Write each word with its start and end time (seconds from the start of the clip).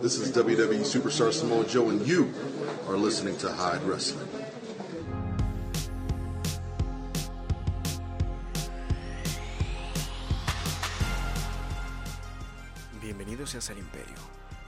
This 0.00 0.16
is 0.16 0.32
WWE 0.32 0.80
Superstar 0.80 1.30
Samoa 1.30 1.66
Joe, 1.66 1.90
and 1.90 2.00
you 2.06 2.32
are 2.88 2.96
listening 2.96 3.36
to 3.36 3.50
Hyde 3.52 3.82
Wrestling. 3.82 4.26
Bienvenidos 13.02 13.50
seas 13.50 13.68
al 13.68 13.76
Imperio. 13.76 14.16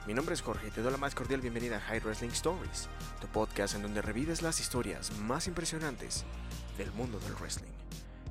Mi 0.05 0.13
nombre 0.13 0.35
es 0.35 0.43
Jorge 0.43 0.67
y 0.67 0.69
te 0.69 0.83
doy 0.83 0.91
la 0.91 0.99
más 0.99 1.15
cordial 1.15 1.41
bienvenida 1.41 1.77
a 1.77 1.79
High 1.79 2.01
Wrestling 2.01 2.29
Stories, 2.29 2.87
tu 3.19 3.25
podcast 3.25 3.73
en 3.73 3.81
donde 3.81 4.03
revives 4.03 4.43
las 4.43 4.59
historias 4.59 5.11
más 5.17 5.47
impresionantes 5.47 6.25
del 6.77 6.91
mundo 6.91 7.17
del 7.21 7.33
wrestling. 7.41 7.73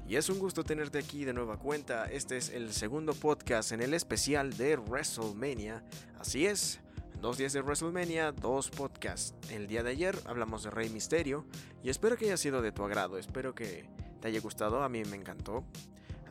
Y 0.09 0.15
es 0.15 0.29
un 0.29 0.39
gusto 0.39 0.63
tenerte 0.63 0.99
aquí 0.99 1.25
de 1.25 1.33
nueva 1.33 1.57
cuenta. 1.57 2.05
Este 2.05 2.37
es 2.37 2.51
el 2.51 2.73
segundo 2.73 3.13
podcast 3.13 3.73
en 3.73 3.83
el 3.83 3.93
especial 3.93 4.57
de 4.57 4.77
WrestleMania. 4.77 5.83
Así 6.21 6.47
es, 6.47 6.82
dos 7.23 7.39
días 7.39 7.53
de 7.53 7.63
WrestleMania, 7.63 8.33
dos 8.33 8.69
podcasts. 8.69 9.33
El 9.49 9.69
día 9.69 9.85
de 9.85 9.91
ayer 9.91 10.19
hablamos 10.27 10.65
de 10.65 10.71
Rey 10.71 10.91
Misterio 10.91 11.47
y 11.85 11.89
espero 11.89 12.17
que 12.17 12.25
haya 12.25 12.37
sido 12.37 12.61
de 12.63 12.73
tu 12.73 12.85
agrado. 12.85 13.17
Espero 13.17 13.55
que 13.55 13.89
te 14.21 14.27
haya 14.27 14.41
gustado. 14.41 14.83
A 14.83 14.89
mí 14.89 15.05
me 15.05 15.17
encantó. 15.17 15.63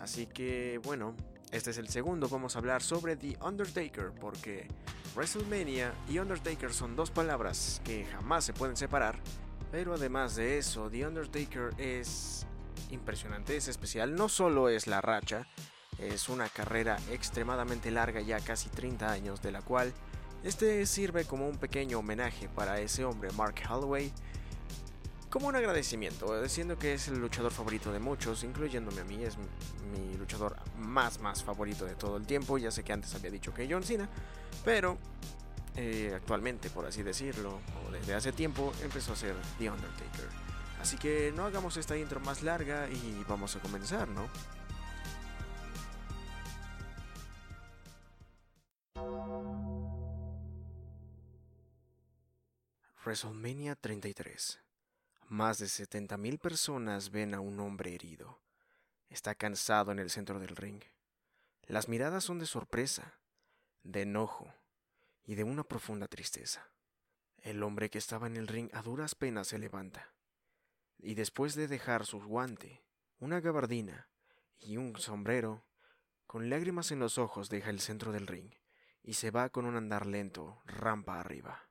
Así 0.01 0.27
que 0.27 0.81
bueno, 0.83 1.15
este 1.51 1.69
es 1.71 1.77
el 1.77 1.87
segundo. 1.87 2.27
Vamos 2.27 2.57
a 2.57 2.59
hablar 2.59 2.83
sobre 2.83 3.15
The 3.15 3.37
Undertaker 3.41 4.11
porque 4.19 4.67
WrestleMania 5.15 5.93
y 6.09 6.19
Undertaker 6.19 6.73
son 6.73 6.97
dos 6.97 7.09
palabras 7.09 7.81
que 7.85 8.03
jamás 8.07 8.43
se 8.43 8.51
pueden 8.51 8.75
separar. 8.75 9.17
Pero 9.71 9.93
además 9.93 10.35
de 10.35 10.57
eso, 10.57 10.89
The 10.89 11.07
Undertaker 11.07 11.69
es 11.77 12.45
impresionante, 12.89 13.55
es 13.55 13.69
especial. 13.69 14.13
No 14.13 14.27
solo 14.27 14.67
es 14.67 14.87
la 14.87 14.99
racha, 14.99 15.47
es 15.99 16.27
una 16.27 16.49
carrera 16.49 16.97
extremadamente 17.11 17.91
larga, 17.91 18.19
ya 18.19 18.41
casi 18.41 18.67
30 18.67 19.09
años, 19.09 19.41
de 19.41 19.53
la 19.53 19.61
cual 19.61 19.93
este 20.43 20.85
sirve 20.85 21.25
como 21.25 21.47
un 21.47 21.57
pequeño 21.57 21.99
homenaje 21.99 22.49
para 22.49 22.79
ese 22.79 23.05
hombre, 23.05 23.31
Mark 23.31 23.55
Holloway, 23.69 24.11
como 25.29 25.47
un 25.47 25.55
agradecimiento, 25.55 26.41
diciendo 26.41 26.77
que 26.77 26.93
es 26.93 27.07
el 27.07 27.19
luchador 27.19 27.51
favorito 27.51 27.91
de 27.93 27.99
muchos, 27.99 28.43
incluyéndome 28.43 29.01
a 29.01 29.05
mí, 29.05 29.23
es 29.23 29.37
mi 29.37 30.17
luchador 30.17 30.57
más 30.77 31.19
más 31.19 31.43
favorito 31.43 31.85
de 31.85 31.95
todo 31.95 32.17
el 32.17 32.25
tiempo. 32.25 32.57
Ya 32.57 32.69
sé 32.69 32.83
que 32.83 32.91
antes 32.91 33.15
había 33.15 33.31
dicho 33.31 33.53
que 33.53 33.67
John 33.69 33.83
Cena, 33.83 34.09
pero 34.65 34.97
eh, 35.77 36.11
actualmente, 36.13 36.69
por 36.69 36.85
así 36.85 37.01
decirlo, 37.01 37.61
o 37.87 37.91
desde 37.91 38.13
hace 38.13 38.33
tiempo, 38.33 38.73
empezó 38.83 39.13
a 39.13 39.15
ser 39.15 39.35
The 39.57 39.69
Undertaker. 39.69 40.27
Así 40.81 40.97
que 40.97 41.31
no 41.33 41.45
hagamos 41.45 41.77
esta 41.77 41.95
intro 41.95 42.19
más 42.19 42.43
larga 42.43 42.89
y 42.89 43.23
vamos 43.27 43.55
a 43.55 43.59
comenzar, 43.59 44.09
¿no? 44.09 44.27
WrestleMania 53.11 53.75
33. 53.75 54.61
Más 55.27 55.57
de 55.57 55.65
70.000 55.65 56.39
personas 56.39 57.11
ven 57.11 57.33
a 57.33 57.41
un 57.41 57.59
hombre 57.59 57.93
herido. 57.93 58.39
Está 59.09 59.35
cansado 59.35 59.91
en 59.91 59.99
el 59.99 60.09
centro 60.09 60.39
del 60.39 60.55
ring. 60.55 60.81
Las 61.67 61.89
miradas 61.89 62.23
son 62.23 62.39
de 62.39 62.45
sorpresa, 62.45 63.19
de 63.83 64.03
enojo 64.03 64.53
y 65.25 65.35
de 65.35 65.43
una 65.43 65.65
profunda 65.65 66.07
tristeza. 66.07 66.69
El 67.39 67.63
hombre 67.63 67.89
que 67.89 67.97
estaba 67.97 68.27
en 68.27 68.37
el 68.37 68.47
ring 68.47 68.69
a 68.71 68.81
duras 68.81 69.13
penas 69.13 69.49
se 69.49 69.59
levanta 69.59 70.13
y 70.97 71.15
después 71.15 71.53
de 71.55 71.67
dejar 71.67 72.05
su 72.05 72.21
guante, 72.21 72.81
una 73.19 73.41
gabardina 73.41 74.07
y 74.57 74.77
un 74.77 74.95
sombrero, 74.97 75.65
con 76.27 76.49
lágrimas 76.49 76.91
en 76.91 76.99
los 76.99 77.17
ojos 77.17 77.49
deja 77.49 77.71
el 77.71 77.81
centro 77.81 78.13
del 78.13 78.27
ring 78.27 78.51
y 79.03 79.15
se 79.15 79.31
va 79.31 79.49
con 79.49 79.65
un 79.65 79.75
andar 79.75 80.05
lento, 80.05 80.61
rampa 80.65 81.19
arriba. 81.19 81.70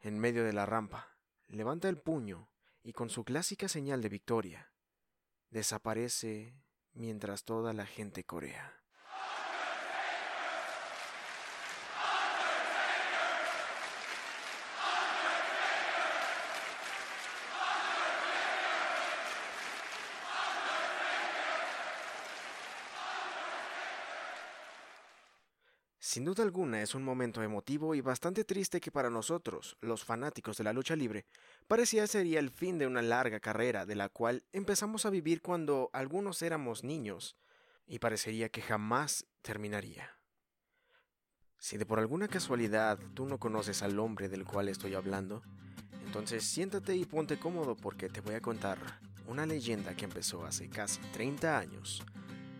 En 0.00 0.18
medio 0.18 0.44
de 0.44 0.52
la 0.52 0.64
rampa, 0.64 1.16
levanta 1.48 1.88
el 1.88 1.98
puño 1.98 2.50
y 2.82 2.92
con 2.92 3.10
su 3.10 3.24
clásica 3.24 3.68
señal 3.68 4.00
de 4.00 4.08
victoria, 4.08 4.72
desaparece 5.50 6.54
mientras 6.92 7.44
toda 7.44 7.72
la 7.72 7.84
gente 7.84 8.24
corea. 8.24 8.79
Sin 26.10 26.24
duda 26.24 26.42
alguna 26.42 26.82
es 26.82 26.96
un 26.96 27.04
momento 27.04 27.40
emotivo 27.40 27.94
y 27.94 28.00
bastante 28.00 28.42
triste 28.42 28.80
que 28.80 28.90
para 28.90 29.10
nosotros, 29.10 29.76
los 29.80 30.02
fanáticos 30.02 30.56
de 30.56 30.64
la 30.64 30.72
lucha 30.72 30.96
libre, 30.96 31.24
parecía 31.68 32.04
sería 32.08 32.40
el 32.40 32.50
fin 32.50 32.78
de 32.78 32.88
una 32.88 33.00
larga 33.00 33.38
carrera 33.38 33.86
de 33.86 33.94
la 33.94 34.08
cual 34.08 34.42
empezamos 34.52 35.06
a 35.06 35.10
vivir 35.10 35.40
cuando 35.40 35.88
algunos 35.92 36.42
éramos 36.42 36.82
niños 36.82 37.36
y 37.86 38.00
parecería 38.00 38.48
que 38.48 38.60
jamás 38.60 39.24
terminaría. 39.40 40.10
Si 41.60 41.78
de 41.78 41.86
por 41.86 42.00
alguna 42.00 42.26
casualidad 42.26 42.98
tú 43.14 43.26
no 43.26 43.38
conoces 43.38 43.80
al 43.82 43.96
hombre 44.00 44.28
del 44.28 44.44
cual 44.44 44.68
estoy 44.68 44.94
hablando, 44.94 45.42
entonces 46.04 46.42
siéntate 46.42 46.96
y 46.96 47.04
ponte 47.04 47.38
cómodo 47.38 47.76
porque 47.76 48.08
te 48.08 48.20
voy 48.20 48.34
a 48.34 48.42
contar 48.42 48.98
una 49.28 49.46
leyenda 49.46 49.94
que 49.94 50.06
empezó 50.06 50.44
hace 50.44 50.68
casi 50.68 51.00
30 51.12 51.56
años, 51.56 52.02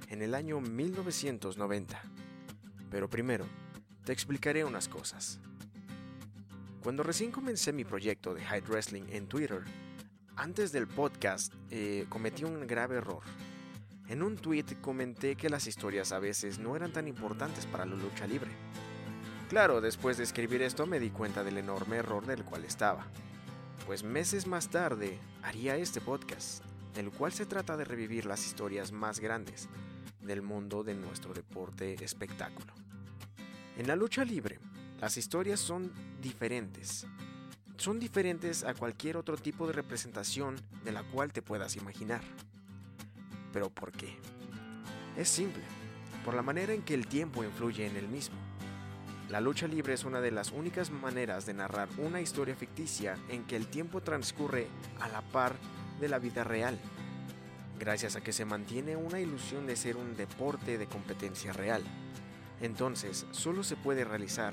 en 0.06 0.22
el 0.22 0.36
año 0.36 0.60
1990 0.60 2.00
pero 2.90 3.08
primero, 3.08 3.46
te 4.04 4.12
explicaré 4.12 4.64
unas 4.64 4.88
cosas. 4.88 5.38
Cuando 6.82 7.02
recién 7.02 7.30
comencé 7.30 7.72
mi 7.72 7.84
proyecto 7.84 8.34
de 8.34 8.42
Hyde 8.42 8.68
Wrestling 8.68 9.04
en 9.10 9.26
Twitter, 9.26 9.62
antes 10.36 10.72
del 10.72 10.88
podcast 10.88 11.52
eh, 11.70 12.06
cometí 12.08 12.44
un 12.44 12.66
grave 12.66 12.96
error. 12.96 13.22
En 14.08 14.22
un 14.22 14.36
tweet 14.36 14.64
comenté 14.80 15.36
que 15.36 15.50
las 15.50 15.66
historias 15.66 16.12
a 16.12 16.18
veces 16.18 16.58
no 16.58 16.74
eran 16.74 16.92
tan 16.92 17.06
importantes 17.06 17.66
para 17.66 17.84
la 17.84 17.94
lucha 17.94 18.26
libre. 18.26 18.50
Claro, 19.48 19.80
después 19.80 20.16
de 20.16 20.24
escribir 20.24 20.62
esto 20.62 20.86
me 20.86 20.98
di 20.98 21.10
cuenta 21.10 21.44
del 21.44 21.58
enorme 21.58 21.96
error 21.96 22.26
del 22.26 22.44
cual 22.44 22.64
estaba. 22.64 23.06
Pues 23.86 24.02
meses 24.02 24.46
más 24.46 24.70
tarde 24.70 25.18
haría 25.42 25.76
este 25.76 26.00
podcast, 26.00 26.64
el 26.96 27.10
cual 27.10 27.32
se 27.32 27.46
trata 27.46 27.76
de 27.76 27.84
revivir 27.84 28.26
las 28.26 28.46
historias 28.46 28.92
más 28.92 29.20
grandes 29.20 29.68
del 30.22 30.42
mundo 30.42 30.82
de 30.82 30.94
nuestro 30.94 31.32
deporte 31.34 32.02
espectáculo. 32.04 32.72
En 33.76 33.86
la 33.86 33.96
lucha 33.96 34.24
libre, 34.24 34.58
las 35.00 35.16
historias 35.16 35.60
son 35.60 35.92
diferentes. 36.20 37.06
Son 37.76 37.98
diferentes 37.98 38.64
a 38.64 38.74
cualquier 38.74 39.16
otro 39.16 39.36
tipo 39.36 39.66
de 39.66 39.72
representación 39.72 40.56
de 40.84 40.92
la 40.92 41.02
cual 41.02 41.32
te 41.32 41.40
puedas 41.40 41.76
imaginar. 41.76 42.20
¿Pero 43.52 43.70
por 43.70 43.92
qué? 43.92 44.18
Es 45.16 45.28
simple, 45.28 45.62
por 46.24 46.34
la 46.34 46.42
manera 46.42 46.74
en 46.74 46.82
que 46.82 46.94
el 46.94 47.06
tiempo 47.06 47.42
influye 47.42 47.86
en 47.86 47.96
el 47.96 48.08
mismo. 48.08 48.36
La 49.30 49.40
lucha 49.40 49.66
libre 49.66 49.94
es 49.94 50.04
una 50.04 50.20
de 50.20 50.32
las 50.32 50.50
únicas 50.50 50.90
maneras 50.90 51.46
de 51.46 51.54
narrar 51.54 51.88
una 51.98 52.20
historia 52.20 52.56
ficticia 52.56 53.16
en 53.28 53.44
que 53.44 53.56
el 53.56 53.68
tiempo 53.68 54.02
transcurre 54.02 54.66
a 55.00 55.08
la 55.08 55.22
par 55.22 55.54
de 56.00 56.08
la 56.08 56.18
vida 56.18 56.44
real 56.44 56.78
gracias 57.80 58.14
a 58.14 58.20
que 58.20 58.34
se 58.34 58.44
mantiene 58.44 58.94
una 58.94 59.20
ilusión 59.20 59.66
de 59.66 59.74
ser 59.74 59.96
un 59.96 60.14
deporte 60.14 60.76
de 60.76 60.86
competencia 60.86 61.54
real. 61.54 61.82
Entonces, 62.60 63.26
solo 63.30 63.64
se 63.64 63.74
puede 63.74 64.04
realizar 64.04 64.52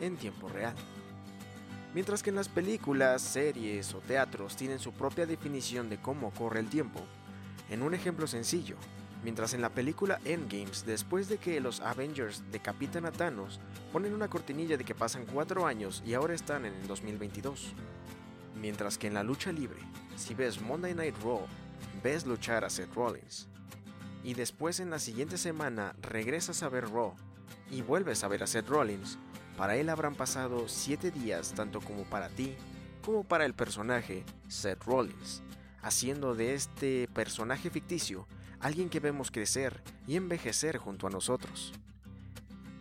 en 0.00 0.16
tiempo 0.16 0.48
real. 0.48 0.74
Mientras 1.92 2.22
que 2.22 2.30
en 2.30 2.36
las 2.36 2.48
películas, 2.48 3.22
series 3.22 3.92
o 3.92 3.98
teatros 3.98 4.54
tienen 4.54 4.78
su 4.78 4.92
propia 4.92 5.26
definición 5.26 5.90
de 5.90 6.00
cómo 6.00 6.30
corre 6.30 6.60
el 6.60 6.70
tiempo. 6.70 7.00
En 7.70 7.82
un 7.82 7.92
ejemplo 7.92 8.28
sencillo, 8.28 8.76
mientras 9.24 9.52
en 9.52 9.62
la 9.62 9.70
película 9.70 10.20
Endgames, 10.24 10.86
después 10.86 11.28
de 11.28 11.38
que 11.38 11.60
los 11.60 11.80
Avengers 11.80 12.44
decapitan 12.52 13.04
a 13.04 13.10
Thanos, 13.10 13.58
ponen 13.92 14.14
una 14.14 14.28
cortinilla 14.28 14.76
de 14.76 14.84
que 14.84 14.94
pasan 14.94 15.26
cuatro 15.26 15.66
años 15.66 16.04
y 16.06 16.14
ahora 16.14 16.34
están 16.34 16.64
en 16.64 16.74
el 16.74 16.86
2022. 16.86 17.72
Mientras 18.60 18.96
que 18.96 19.08
en 19.08 19.14
la 19.14 19.24
lucha 19.24 19.50
libre, 19.50 19.80
si 20.14 20.34
ves 20.34 20.60
Monday 20.60 20.94
Night 20.94 21.16
Raw 21.24 21.40
ves 22.02 22.26
luchar 22.26 22.64
a 22.64 22.70
Seth 22.70 22.94
Rollins. 22.94 23.48
Y 24.22 24.34
después 24.34 24.80
en 24.80 24.90
la 24.90 24.98
siguiente 24.98 25.38
semana 25.38 25.94
regresas 26.02 26.62
a 26.62 26.68
ver 26.68 26.90
Raw 26.90 27.14
y 27.70 27.82
vuelves 27.82 28.24
a 28.24 28.28
ver 28.28 28.42
a 28.42 28.46
Seth 28.46 28.68
Rollins. 28.68 29.18
Para 29.56 29.76
él 29.76 29.88
habrán 29.88 30.14
pasado 30.14 30.68
7 30.68 31.10
días 31.10 31.52
tanto 31.54 31.80
como 31.80 32.04
para 32.04 32.28
ti 32.28 32.56
como 33.02 33.24
para 33.24 33.46
el 33.46 33.54
personaje 33.54 34.24
Seth 34.48 34.84
Rollins, 34.84 35.42
haciendo 35.80 36.34
de 36.34 36.54
este 36.54 37.08
personaje 37.14 37.70
ficticio 37.70 38.26
alguien 38.60 38.90
que 38.90 39.00
vemos 39.00 39.30
crecer 39.30 39.82
y 40.06 40.16
envejecer 40.16 40.76
junto 40.76 41.06
a 41.06 41.10
nosotros. 41.10 41.72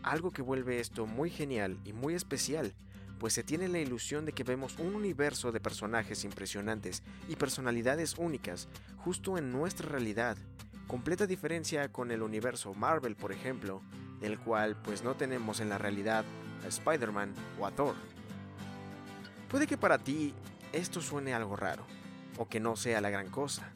Algo 0.03 0.31
que 0.31 0.41
vuelve 0.41 0.79
esto 0.79 1.05
muy 1.05 1.29
genial 1.29 1.79
y 1.85 1.93
muy 1.93 2.15
especial 2.15 2.73
pues 3.19 3.33
se 3.33 3.43
tiene 3.43 3.67
la 3.67 3.79
ilusión 3.79 4.25
de 4.25 4.31
que 4.31 4.43
vemos 4.43 4.77
un 4.79 4.95
universo 4.95 5.51
de 5.51 5.59
personajes 5.59 6.23
impresionantes 6.23 7.03
y 7.27 7.35
personalidades 7.35 8.15
únicas 8.17 8.67
justo 8.97 9.37
en 9.37 9.51
nuestra 9.51 9.89
realidad. 9.89 10.37
Completa 10.87 11.27
diferencia 11.27 11.91
con 11.91 12.11
el 12.11 12.23
universo 12.23 12.73
Marvel, 12.73 13.15
por 13.15 13.31
ejemplo, 13.31 13.81
del 14.21 14.39
cual 14.39 14.75
pues 14.81 15.03
no 15.03 15.15
tenemos 15.15 15.59
en 15.59 15.69
la 15.69 15.77
realidad 15.77 16.23
a 16.63 16.67
Spider-Man 16.67 17.33
o 17.59 17.65
a 17.65 17.71
Thor. 17.71 17.95
Puede 19.49 19.67
que 19.67 19.77
para 19.77 19.97
ti 19.97 20.33
esto 20.71 21.01
suene 21.01 21.33
algo 21.33 21.55
raro, 21.55 21.85
o 22.37 22.47
que 22.47 22.59
no 22.59 22.75
sea 22.75 23.01
la 23.01 23.09
gran 23.09 23.29
cosa, 23.29 23.73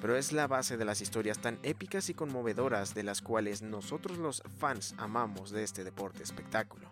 pero 0.00 0.16
es 0.16 0.32
la 0.32 0.46
base 0.46 0.76
de 0.76 0.84
las 0.84 1.00
historias 1.00 1.40
tan 1.40 1.58
épicas 1.62 2.08
y 2.08 2.14
conmovedoras 2.14 2.94
de 2.94 3.02
las 3.02 3.20
cuales 3.20 3.60
nosotros 3.60 4.18
los 4.18 4.42
fans 4.58 4.94
amamos 4.96 5.50
de 5.50 5.62
este 5.64 5.84
deporte 5.84 6.22
espectáculo. 6.22 6.88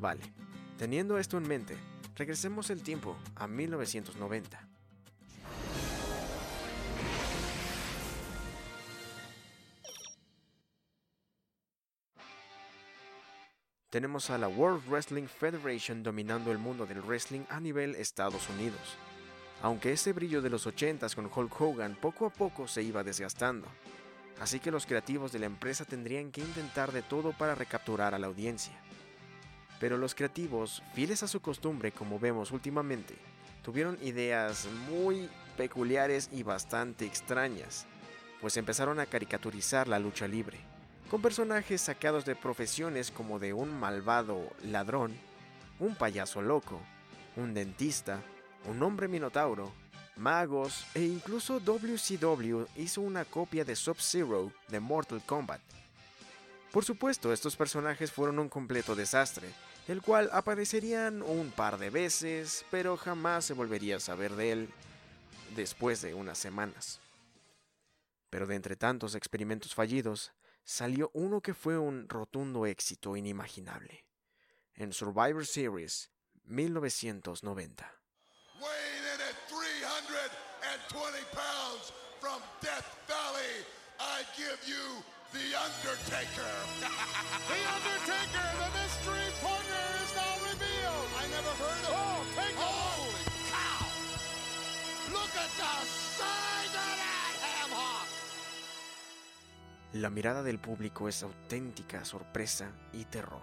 Vale, 0.00 0.22
teniendo 0.78 1.18
esto 1.18 1.38
en 1.38 1.48
mente, 1.48 1.76
regresemos 2.16 2.70
el 2.70 2.82
tiempo 2.82 3.16
a 3.36 3.46
1990. 3.46 4.68
Tenemos 13.90 14.30
a 14.30 14.38
la 14.38 14.48
World 14.48 14.82
Wrestling 14.88 15.26
Federation 15.26 16.02
dominando 16.02 16.50
el 16.50 16.58
mundo 16.58 16.84
del 16.84 17.00
wrestling 17.00 17.42
a 17.48 17.60
nivel 17.60 17.94
Estados 17.94 18.48
Unidos 18.48 18.96
aunque 19.64 19.92
ese 19.92 20.12
brillo 20.12 20.42
de 20.42 20.50
los 20.50 20.66
80s 20.66 21.14
con 21.14 21.30
Hulk 21.34 21.58
Hogan 21.58 21.96
poco 21.98 22.26
a 22.26 22.30
poco 22.30 22.68
se 22.68 22.82
iba 22.82 23.02
desgastando. 23.02 23.66
Así 24.38 24.60
que 24.60 24.70
los 24.70 24.84
creativos 24.84 25.32
de 25.32 25.38
la 25.38 25.46
empresa 25.46 25.86
tendrían 25.86 26.30
que 26.32 26.42
intentar 26.42 26.92
de 26.92 27.00
todo 27.00 27.32
para 27.32 27.54
recapturar 27.54 28.14
a 28.14 28.18
la 28.18 28.26
audiencia. 28.26 28.78
Pero 29.80 29.98
los 29.98 30.14
creativos, 30.14 30.82
fieles 30.94 31.22
a 31.22 31.28
su 31.28 31.40
costumbre 31.40 31.92
como 31.92 32.18
vemos 32.18 32.52
últimamente, 32.52 33.14
tuvieron 33.62 33.98
ideas 34.02 34.68
muy 34.90 35.28
peculiares 35.56 36.28
y 36.32 36.42
bastante 36.42 37.06
extrañas, 37.06 37.86
pues 38.40 38.56
empezaron 38.56 39.00
a 39.00 39.06
caricaturizar 39.06 39.88
la 39.88 39.98
lucha 39.98 40.28
libre, 40.28 40.58
con 41.10 41.22
personajes 41.22 41.80
sacados 41.80 42.24
de 42.24 42.36
profesiones 42.36 43.10
como 43.10 43.38
de 43.38 43.52
un 43.52 43.78
malvado 43.78 44.50
ladrón, 44.62 45.14
un 45.78 45.94
payaso 45.94 46.42
loco, 46.42 46.80
un 47.36 47.54
dentista, 47.54 48.20
un 48.66 48.82
hombre 48.82 49.08
minotauro, 49.08 49.72
magos 50.16 50.86
e 50.94 51.02
incluso 51.02 51.60
WCW 51.60 52.64
hizo 52.76 53.00
una 53.00 53.24
copia 53.24 53.64
de 53.64 53.76
Sub-Zero 53.76 54.52
de 54.68 54.80
Mortal 54.80 55.22
Kombat. 55.24 55.60
Por 56.74 56.84
supuesto, 56.84 57.32
estos 57.32 57.54
personajes 57.54 58.10
fueron 58.10 58.40
un 58.40 58.48
completo 58.48 58.96
desastre, 58.96 59.48
el 59.86 60.02
cual 60.02 60.28
aparecerían 60.32 61.22
un 61.22 61.52
par 61.52 61.78
de 61.78 61.88
veces, 61.88 62.66
pero 62.68 62.96
jamás 62.96 63.44
se 63.44 63.54
volvería 63.54 63.98
a 63.98 64.00
saber 64.00 64.34
de 64.34 64.50
él 64.50 64.68
después 65.54 66.02
de 66.02 66.14
unas 66.14 66.36
semanas. 66.36 66.98
Pero 68.28 68.48
de 68.48 68.56
entre 68.56 68.74
tantos 68.74 69.14
experimentos 69.14 69.72
fallidos, 69.72 70.32
salió 70.64 71.12
uno 71.14 71.40
que 71.40 71.54
fue 71.54 71.78
un 71.78 72.08
rotundo 72.08 72.66
éxito 72.66 73.16
inimaginable. 73.16 74.04
En 74.74 74.92
Survivor 74.92 75.46
Series 75.46 76.10
1990. 76.42 77.88
Weighing 85.34 85.50
in 85.50 85.58
at 85.58 85.74
320 85.74 85.74
pounds 85.74 85.84
from 85.84 86.14
Death 86.14 86.94
Valley, 86.94 86.94
I 86.94 86.94
give 86.94 86.94
you 86.94 86.94
The 86.94 86.94
Undertaker. 86.94 86.94
the 87.50 87.60
Undertaker, 87.74 88.48
the 88.58 88.70
mystery 88.78 89.28
partner 89.42 89.84
is 90.02 90.10
now 90.14 90.34
revealed. 90.46 91.08
I 91.18 91.24
never 91.28 91.52
heard 91.58 91.82
of 91.84 91.94
Oh, 91.94 92.24
take 92.34 92.56
a 92.56 92.70
Holy 92.70 93.24
cow! 93.50 93.86
Look 95.12 95.32
at 95.34 95.50
the 95.58 95.74
size 95.84 96.74
of 96.74 96.94
that 96.98 97.34
ham 97.42 97.70
hock! 97.70 98.08
La 99.92 100.10
mirada 100.10 100.42
del 100.42 100.58
público 100.58 101.08
es 101.08 101.22
auténtica 101.22 102.04
sorpresa 102.04 102.70
y 102.92 103.04
terror. 103.04 103.42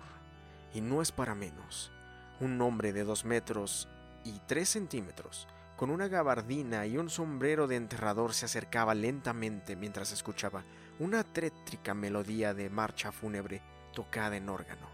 Y 0.73 0.81
no 0.81 1.01
es 1.01 1.11
para 1.11 1.35
menos. 1.35 1.91
Un 2.39 2.61
hombre 2.61 2.93
de 2.93 3.03
dos 3.03 3.25
metros 3.25 3.87
y 4.23 4.39
3 4.47 4.67
centímetros, 4.67 5.47
con 5.77 5.89
una 5.89 6.07
gabardina 6.07 6.85
y 6.85 6.97
un 6.97 7.09
sombrero 7.09 7.67
de 7.67 7.75
enterrador 7.75 8.33
se 8.33 8.45
acercaba 8.45 8.93
lentamente 8.93 9.75
mientras 9.75 10.11
escuchaba 10.11 10.63
una 11.01 11.23
tétrica 11.23 11.95
melodía 11.95 12.53
de 12.53 12.69
marcha 12.69 13.11
fúnebre 13.11 13.63
tocada 13.91 14.37
en 14.37 14.47
órgano. 14.47 14.87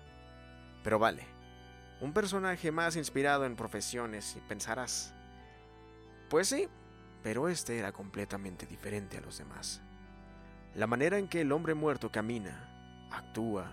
Pero 0.81 0.99
vale, 0.99 1.27
un 1.99 2.13
personaje 2.13 2.71
más 2.71 2.95
inspirado 2.95 3.43
en 3.43 3.57
profesiones 3.57 4.37
y 4.37 4.39
pensarás. 4.39 5.13
Pues 6.29 6.47
sí, 6.47 6.69
pero 7.23 7.49
este 7.49 7.77
era 7.77 7.91
completamente 7.91 8.65
diferente 8.65 9.17
a 9.17 9.21
los 9.21 9.37
demás. 9.37 9.81
La 10.75 10.87
manera 10.87 11.17
en 11.17 11.27
que 11.27 11.41
el 11.41 11.51
hombre 11.51 11.73
muerto 11.73 12.09
camina, 12.09 13.09
actúa 13.11 13.69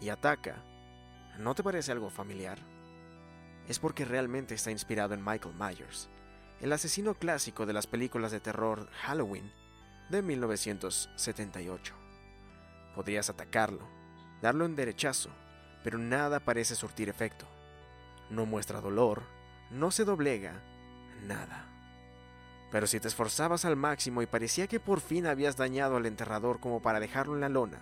y 0.00 0.08
ataca, 0.08 0.62
¿no 1.36 1.52
te 1.56 1.64
parece 1.64 1.90
algo 1.90 2.10
familiar? 2.10 2.60
es 3.68 3.78
porque 3.78 4.04
realmente 4.04 4.54
está 4.54 4.70
inspirado 4.70 5.14
en 5.14 5.24
Michael 5.24 5.54
Myers, 5.54 6.08
el 6.60 6.72
asesino 6.72 7.14
clásico 7.14 7.66
de 7.66 7.72
las 7.72 7.86
películas 7.86 8.32
de 8.32 8.40
terror 8.40 8.88
Halloween 9.02 9.52
de 10.10 10.22
1978. 10.22 11.94
Podrías 12.94 13.30
atacarlo, 13.30 13.86
darlo 14.40 14.64
en 14.64 14.76
derechazo, 14.76 15.30
pero 15.82 15.98
nada 15.98 16.40
parece 16.40 16.74
surtir 16.74 17.08
efecto. 17.08 17.46
No 18.30 18.46
muestra 18.46 18.80
dolor, 18.80 19.22
no 19.70 19.90
se 19.90 20.04
doblega, 20.04 20.62
nada. 21.26 21.66
Pero 22.70 22.86
si 22.86 23.00
te 23.00 23.08
esforzabas 23.08 23.64
al 23.64 23.76
máximo 23.76 24.22
y 24.22 24.26
parecía 24.26 24.66
que 24.66 24.80
por 24.80 25.00
fin 25.00 25.26
habías 25.26 25.56
dañado 25.56 25.96
al 25.96 26.06
enterrador 26.06 26.60
como 26.60 26.80
para 26.80 27.00
dejarlo 27.00 27.34
en 27.34 27.40
la 27.40 27.48
lona, 27.48 27.80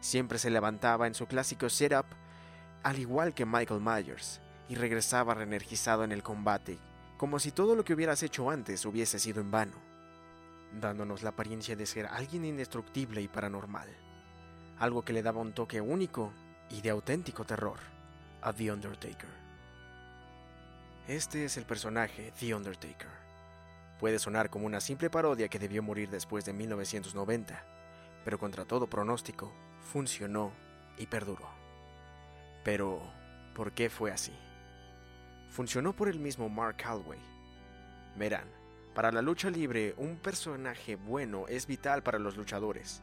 siempre 0.00 0.38
se 0.38 0.50
levantaba 0.50 1.06
en 1.06 1.14
su 1.14 1.26
clásico 1.26 1.68
setup, 1.68 2.06
al 2.82 2.98
igual 2.98 3.34
que 3.34 3.44
Michael 3.44 3.80
Myers, 3.80 4.40
y 4.68 4.76
regresaba 4.76 5.34
reenergizado 5.34 6.04
en 6.04 6.12
el 6.12 6.22
combate, 6.22 6.78
como 7.18 7.38
si 7.38 7.52
todo 7.52 7.74
lo 7.74 7.84
que 7.84 7.92
hubieras 7.92 8.22
hecho 8.22 8.50
antes 8.50 8.86
hubiese 8.86 9.18
sido 9.18 9.42
en 9.42 9.50
vano, 9.50 9.89
dándonos 10.78 11.22
la 11.22 11.30
apariencia 11.30 11.76
de 11.76 11.86
ser 11.86 12.06
alguien 12.06 12.44
indestructible 12.44 13.22
y 13.22 13.28
paranormal, 13.28 13.88
algo 14.78 15.02
que 15.02 15.12
le 15.12 15.22
daba 15.22 15.40
un 15.40 15.52
toque 15.52 15.80
único 15.80 16.32
y 16.70 16.80
de 16.80 16.90
auténtico 16.90 17.44
terror 17.44 17.78
a 18.42 18.52
The 18.52 18.72
Undertaker. 18.72 19.30
Este 21.08 21.44
es 21.44 21.56
el 21.56 21.64
personaje 21.64 22.32
The 22.38 22.54
Undertaker. 22.54 23.10
Puede 23.98 24.18
sonar 24.18 24.50
como 24.50 24.66
una 24.66 24.80
simple 24.80 25.10
parodia 25.10 25.48
que 25.48 25.58
debió 25.58 25.82
morir 25.82 26.08
después 26.10 26.44
de 26.44 26.52
1990, 26.52 27.64
pero 28.24 28.38
contra 28.38 28.64
todo 28.64 28.86
pronóstico, 28.86 29.52
funcionó 29.92 30.52
y 30.96 31.06
perduró. 31.06 31.48
Pero, 32.64 33.00
¿por 33.54 33.72
qué 33.72 33.90
fue 33.90 34.12
así? 34.12 34.32
funcionó 35.50 35.94
por 35.94 36.08
el 36.08 36.18
mismo 36.18 36.48
Mark 36.48 36.76
Calway. 36.76 37.18
Verán, 38.16 38.48
para 38.94 39.12
la 39.12 39.22
lucha 39.22 39.50
libre, 39.50 39.94
un 39.96 40.16
personaje 40.16 40.96
bueno 40.96 41.46
es 41.48 41.66
vital 41.66 42.02
para 42.02 42.18
los 42.18 42.36
luchadores. 42.36 43.02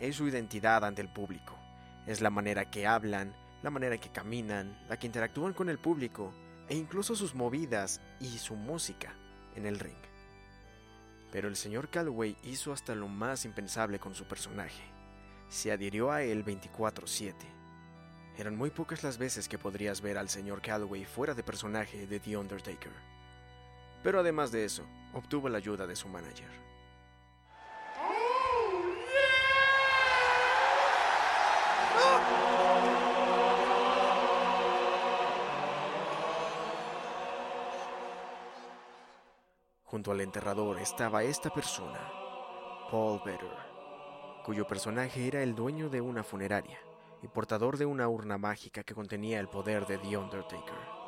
Es 0.00 0.16
su 0.16 0.26
identidad 0.28 0.84
ante 0.84 1.02
el 1.02 1.12
público. 1.12 1.56
Es 2.06 2.20
la 2.20 2.30
manera 2.30 2.70
que 2.70 2.86
hablan, 2.86 3.34
la 3.62 3.70
manera 3.70 3.98
que 3.98 4.10
caminan, 4.10 4.78
la 4.88 4.98
que 4.98 5.06
interactúan 5.06 5.52
con 5.52 5.68
el 5.68 5.78
público 5.78 6.32
e 6.68 6.76
incluso 6.76 7.14
sus 7.14 7.34
movidas 7.34 8.00
y 8.20 8.38
su 8.38 8.56
música 8.56 9.14
en 9.54 9.66
el 9.66 9.78
ring. 9.78 9.94
Pero 11.30 11.48
el 11.48 11.56
señor 11.56 11.90
Calway 11.90 12.36
hizo 12.42 12.72
hasta 12.72 12.94
lo 12.94 13.08
más 13.08 13.44
impensable 13.44 13.98
con 13.98 14.14
su 14.14 14.24
personaje. 14.24 14.82
Se 15.48 15.70
adhirió 15.70 16.10
a 16.10 16.22
él 16.22 16.44
24/7 16.44 17.60
eran 18.40 18.56
muy 18.56 18.70
pocas 18.70 19.02
las 19.02 19.18
veces 19.18 19.48
que 19.48 19.58
podrías 19.58 20.00
ver 20.00 20.16
al 20.16 20.30
señor 20.30 20.62
Calloway 20.62 21.04
fuera 21.04 21.34
de 21.34 21.42
personaje 21.42 22.06
de 22.06 22.20
The 22.20 22.38
Undertaker. 22.38 22.92
Pero 24.02 24.20
además 24.20 24.50
de 24.50 24.64
eso, 24.64 24.86
obtuvo 25.14 25.48
la 25.48 25.58
ayuda 25.58 25.86
de 25.86 25.96
su 25.96 26.08
manager. 26.08 26.48
Junto 39.84 40.12
al 40.12 40.20
enterrador 40.20 40.78
estaba 40.78 41.24
esta 41.24 41.50
persona, 41.50 41.98
Paul 42.90 43.20
Better, 43.24 43.50
cuyo 44.44 44.64
personaje 44.64 45.26
era 45.26 45.42
el 45.42 45.56
dueño 45.56 45.88
de 45.88 46.00
una 46.00 46.22
funeraria 46.22 46.78
y 47.22 47.28
portador 47.28 47.76
de 47.76 47.86
una 47.86 48.08
urna 48.08 48.38
mágica 48.38 48.84
que 48.84 48.94
contenía 48.94 49.40
el 49.40 49.48
poder 49.48 49.86
de 49.86 49.98
The 49.98 50.16
Undertaker. 50.16 50.99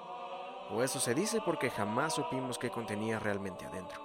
O 0.70 0.82
eso 0.82 1.00
se 1.00 1.14
dice 1.14 1.40
porque 1.44 1.70
jamás 1.70 2.14
supimos 2.14 2.58
qué 2.58 2.70
contenía 2.70 3.18
realmente 3.18 3.66
adentro. 3.66 4.00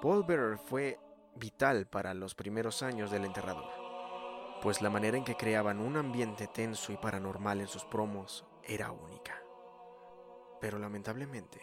Paul 0.00 0.24
Bearer 0.24 0.58
fue 0.58 0.98
vital 1.36 1.86
para 1.86 2.12
los 2.14 2.34
primeros 2.34 2.82
años 2.82 3.10
del 3.10 3.24
enterrador, 3.24 3.70
pues 4.60 4.82
la 4.82 4.90
manera 4.90 5.16
en 5.16 5.24
que 5.24 5.36
creaban 5.36 5.80
un 5.80 5.96
ambiente 5.96 6.46
tenso 6.46 6.92
y 6.92 6.96
paranormal 6.96 7.60
en 7.60 7.68
sus 7.68 7.84
promos 7.84 8.44
era 8.64 8.90
única. 8.90 9.40
Pero 10.60 10.78
lamentablemente, 10.78 11.60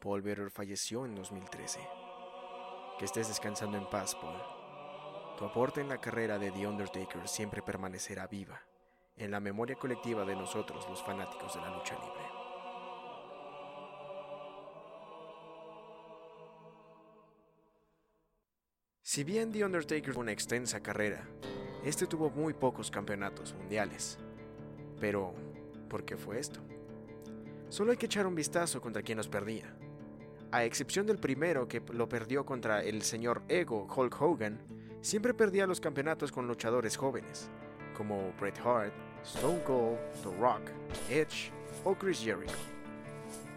Paul 0.00 0.22
Bearer 0.22 0.50
falleció 0.50 1.04
en 1.04 1.14
2013. 1.14 1.80
Que 2.98 3.04
estés 3.04 3.28
descansando 3.28 3.78
en 3.78 3.88
paz, 3.88 4.14
Paul. 4.14 4.40
Tu 5.38 5.44
aporte 5.44 5.80
en 5.80 5.88
la 5.88 6.00
carrera 6.00 6.38
de 6.38 6.50
The 6.50 6.66
Undertaker 6.66 7.28
siempre 7.28 7.62
permanecerá 7.62 8.26
viva 8.26 8.60
en 9.16 9.30
la 9.30 9.40
memoria 9.40 9.76
colectiva 9.76 10.24
de 10.24 10.36
nosotros 10.36 10.88
los 10.88 11.02
fanáticos 11.02 11.54
de 11.54 11.60
la 11.60 11.70
lucha 11.70 11.94
libre. 11.94 12.41
Si 19.12 19.24
bien 19.24 19.52
The 19.52 19.62
Undertaker 19.62 20.14
fue 20.14 20.22
una 20.22 20.32
extensa 20.32 20.80
carrera, 20.80 21.28
este 21.84 22.06
tuvo 22.06 22.30
muy 22.30 22.54
pocos 22.54 22.90
campeonatos 22.90 23.52
mundiales. 23.52 24.16
Pero, 25.00 25.34
¿por 25.90 26.02
qué 26.02 26.16
fue 26.16 26.38
esto? 26.38 26.60
Solo 27.68 27.90
hay 27.90 27.98
que 27.98 28.06
echar 28.06 28.26
un 28.26 28.34
vistazo 28.34 28.80
contra 28.80 29.02
quien 29.02 29.18
nos 29.18 29.28
perdía. 29.28 29.76
A 30.50 30.64
excepción 30.64 31.04
del 31.06 31.18
primero 31.18 31.68
que 31.68 31.82
lo 31.92 32.08
perdió 32.08 32.46
contra 32.46 32.82
el 32.82 33.02
señor 33.02 33.42
Ego 33.50 33.86
Hulk 33.94 34.18
Hogan, 34.18 34.62
siempre 35.02 35.34
perdía 35.34 35.66
los 35.66 35.78
campeonatos 35.78 36.32
con 36.32 36.48
luchadores 36.48 36.96
jóvenes, 36.96 37.50
como 37.94 38.32
Bret 38.40 38.58
Hart, 38.64 38.94
Stone 39.24 39.62
Cold, 39.64 39.98
The 40.22 40.34
Rock, 40.40 40.70
Edge 41.10 41.52
o 41.84 41.94
Chris 41.94 42.18
Jericho. 42.18 42.71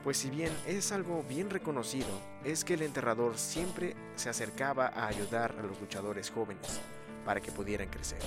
Pues 0.05 0.17
si 0.17 0.29
bien 0.29 0.55
es 0.67 0.91
algo 0.91 1.23
bien 1.27 1.49
reconocido, 1.49 2.21
es 2.43 2.63
que 2.63 2.75
el 2.75 2.83
enterrador 2.83 3.39
siempre 3.39 3.95
se 4.15 4.29
acercaba 4.29 4.85
a 4.85 5.07
ayudar 5.07 5.55
a 5.57 5.63
los 5.63 5.81
luchadores 5.81 6.29
jóvenes 6.29 6.79
para 7.25 7.41
que 7.41 7.51
pudieran 7.51 7.89
crecer. 7.89 8.19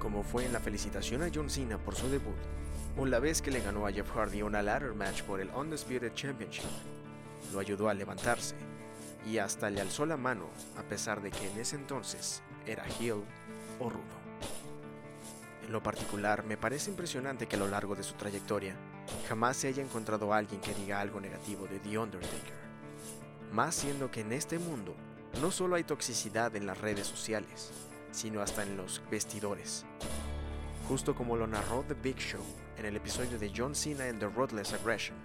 Como 0.00 0.24
fue 0.24 0.44
en 0.44 0.52
la 0.52 0.58
felicitación 0.58 1.22
a 1.22 1.30
John 1.32 1.50
Cena 1.50 1.78
por 1.78 1.94
su 1.94 2.08
debut, 2.08 2.34
o 2.98 3.06
la 3.06 3.20
vez 3.20 3.42
que 3.42 3.52
le 3.52 3.60
ganó 3.60 3.86
a 3.86 3.92
Jeff 3.92 4.10
Hardy 4.10 4.42
una 4.42 4.60
ladder 4.60 4.92
match 4.92 5.22
por 5.22 5.40
el 5.40 5.50
Undisputed 5.50 6.14
Championship. 6.14 6.64
Lo 7.52 7.60
ayudó 7.60 7.88
a 7.88 7.94
levantarse 7.94 8.56
y 9.24 9.38
hasta 9.38 9.70
le 9.70 9.80
alzó 9.80 10.04
la 10.04 10.16
mano 10.16 10.48
a 10.76 10.82
pesar 10.82 11.22
de 11.22 11.30
que 11.30 11.48
en 11.48 11.60
ese 11.60 11.76
entonces 11.76 12.42
era 12.66 12.84
heel 12.98 13.22
o 13.78 13.88
rudo. 13.88 14.16
En 15.64 15.70
lo 15.70 15.80
particular, 15.80 16.44
me 16.44 16.56
parece 16.56 16.90
impresionante 16.90 17.46
que 17.46 17.54
a 17.54 17.60
lo 17.60 17.68
largo 17.68 17.94
de 17.94 18.02
su 18.02 18.14
trayectoria 18.14 18.74
jamás 19.28 19.56
se 19.56 19.68
haya 19.68 19.82
encontrado 19.82 20.32
alguien 20.32 20.60
que 20.60 20.74
diga 20.74 21.00
algo 21.00 21.20
negativo 21.20 21.66
de 21.66 21.78
The 21.80 21.98
Undertaker. 21.98 22.66
Más 23.52 23.74
siendo 23.74 24.10
que 24.10 24.20
en 24.20 24.32
este 24.32 24.58
mundo 24.58 24.94
no 25.40 25.50
solo 25.50 25.76
hay 25.76 25.84
toxicidad 25.84 26.54
en 26.56 26.66
las 26.66 26.80
redes 26.80 27.06
sociales, 27.06 27.70
sino 28.10 28.40
hasta 28.40 28.62
en 28.62 28.76
los 28.76 29.02
vestidores. 29.10 29.84
Justo 30.88 31.14
como 31.14 31.36
lo 31.36 31.46
narró 31.46 31.84
The 31.86 31.94
Big 31.94 32.18
Show 32.18 32.44
en 32.78 32.86
el 32.86 32.96
episodio 32.96 33.38
de 33.38 33.52
John 33.54 33.74
Cena 33.74 34.04
and 34.04 34.20
The 34.20 34.28
Ruthless 34.28 34.72
Aggression, 34.72 35.16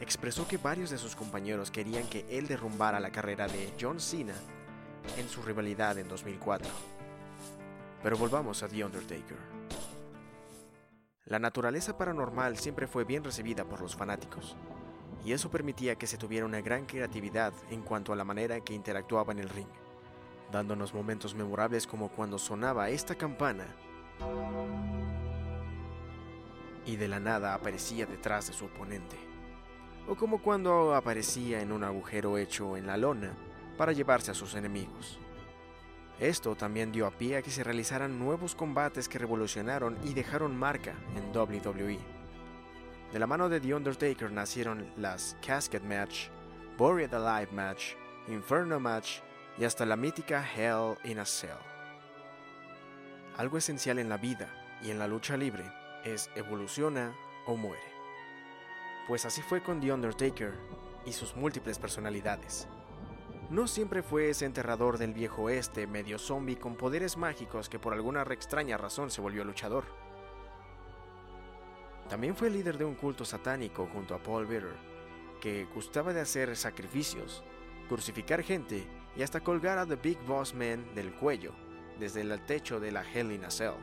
expresó 0.00 0.46
que 0.46 0.56
varios 0.56 0.90
de 0.90 0.98
sus 0.98 1.16
compañeros 1.16 1.70
querían 1.70 2.08
que 2.08 2.24
él 2.28 2.46
derrumbara 2.46 3.00
la 3.00 3.10
carrera 3.10 3.46
de 3.46 3.72
John 3.80 4.00
Cena 4.00 4.34
en 5.16 5.28
su 5.28 5.42
rivalidad 5.42 5.98
en 5.98 6.08
2004. 6.08 6.68
Pero 8.02 8.16
volvamos 8.16 8.62
a 8.62 8.68
The 8.68 8.84
Undertaker. 8.84 9.57
La 11.28 11.38
naturaleza 11.38 11.98
paranormal 11.98 12.56
siempre 12.56 12.86
fue 12.86 13.04
bien 13.04 13.22
recibida 13.22 13.66
por 13.66 13.82
los 13.82 13.94
fanáticos, 13.94 14.56
y 15.26 15.32
eso 15.32 15.50
permitía 15.50 15.96
que 15.96 16.06
se 16.06 16.16
tuviera 16.16 16.46
una 16.46 16.62
gran 16.62 16.86
creatividad 16.86 17.52
en 17.68 17.82
cuanto 17.82 18.14
a 18.14 18.16
la 18.16 18.24
manera 18.24 18.56
en 18.56 18.62
que 18.62 18.72
interactuaba 18.72 19.32
en 19.32 19.40
el 19.40 19.50
ring, 19.50 19.68
dándonos 20.50 20.94
momentos 20.94 21.34
memorables 21.34 21.86
como 21.86 22.08
cuando 22.08 22.38
sonaba 22.38 22.88
esta 22.88 23.14
campana 23.14 23.66
y 26.86 26.96
de 26.96 27.08
la 27.08 27.20
nada 27.20 27.52
aparecía 27.52 28.06
detrás 28.06 28.46
de 28.46 28.54
su 28.54 28.64
oponente, 28.64 29.18
o 30.08 30.14
como 30.14 30.40
cuando 30.40 30.94
aparecía 30.94 31.60
en 31.60 31.72
un 31.72 31.84
agujero 31.84 32.38
hecho 32.38 32.74
en 32.78 32.86
la 32.86 32.96
lona 32.96 33.34
para 33.76 33.92
llevarse 33.92 34.30
a 34.30 34.34
sus 34.34 34.54
enemigos. 34.54 35.18
Esto 36.20 36.56
también 36.56 36.90
dio 36.90 37.06
a 37.06 37.12
pie 37.12 37.36
a 37.36 37.42
que 37.42 37.50
se 37.50 37.62
realizaran 37.62 38.18
nuevos 38.18 38.56
combates 38.56 39.08
que 39.08 39.18
revolucionaron 39.18 39.96
y 40.02 40.14
dejaron 40.14 40.56
marca 40.56 40.94
en 41.14 41.36
WWE. 41.36 41.98
De 43.12 43.18
la 43.20 43.26
mano 43.28 43.48
de 43.48 43.60
The 43.60 43.74
Undertaker 43.74 44.32
nacieron 44.32 44.92
las 44.96 45.36
Casket 45.46 45.84
Match, 45.84 46.26
Buried 46.76 47.14
Alive 47.14 47.52
Match, 47.52 47.94
Inferno 48.26 48.80
Match 48.80 49.20
y 49.58 49.64
hasta 49.64 49.86
la 49.86 49.94
mítica 49.94 50.44
Hell 50.44 50.98
in 51.04 51.20
a 51.20 51.24
Cell. 51.24 51.50
Algo 53.36 53.56
esencial 53.56 54.00
en 54.00 54.08
la 54.08 54.16
vida 54.16 54.52
y 54.82 54.90
en 54.90 54.98
la 54.98 55.06
lucha 55.06 55.36
libre 55.36 55.70
es 56.04 56.30
evoluciona 56.34 57.14
o 57.46 57.56
muere. 57.56 57.80
Pues 59.06 59.24
así 59.24 59.40
fue 59.40 59.62
con 59.62 59.80
The 59.80 59.92
Undertaker 59.92 60.52
y 61.06 61.12
sus 61.12 61.36
múltiples 61.36 61.78
personalidades 61.78 62.66
no 63.50 63.66
siempre 63.66 64.02
fue 64.02 64.28
ese 64.28 64.44
enterrador 64.44 64.98
del 64.98 65.14
viejo 65.14 65.44
oeste, 65.44 65.86
medio 65.86 66.18
zombie 66.18 66.58
con 66.58 66.76
poderes 66.76 67.16
mágicos 67.16 67.68
que 67.68 67.78
por 67.78 67.94
alguna 67.94 68.22
extraña 68.22 68.76
razón 68.76 69.10
se 69.10 69.22
volvió 69.22 69.42
luchador. 69.42 69.84
También 72.10 72.36
fue 72.36 72.50
líder 72.50 72.76
de 72.76 72.84
un 72.84 72.94
culto 72.94 73.24
satánico 73.24 73.88
junto 73.92 74.14
a 74.14 74.22
Paul 74.22 74.46
Bearer, 74.46 74.76
que 75.40 75.66
gustaba 75.74 76.12
de 76.12 76.20
hacer 76.20 76.56
sacrificios, 76.56 77.42
crucificar 77.88 78.42
gente 78.42 78.86
y 79.16 79.22
hasta 79.22 79.40
colgar 79.40 79.78
a 79.78 79.86
The 79.86 79.96
Big 79.96 80.18
Boss 80.26 80.54
Man 80.54 80.94
del 80.94 81.14
cuello 81.14 81.52
desde 81.98 82.20
el 82.20 82.40
techo 82.44 82.80
de 82.80 82.92
la 82.92 83.02
Hell 83.02 83.32
in 83.32 83.50
Cell. 83.50 83.74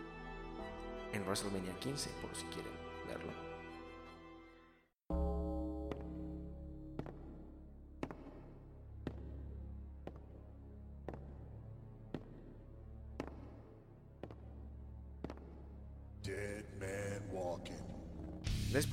En 1.11 1.23
WrestleMania 1.23 1.73
15, 1.79 2.09
por 2.21 2.35
si 2.35 2.45
quieren 2.45 2.74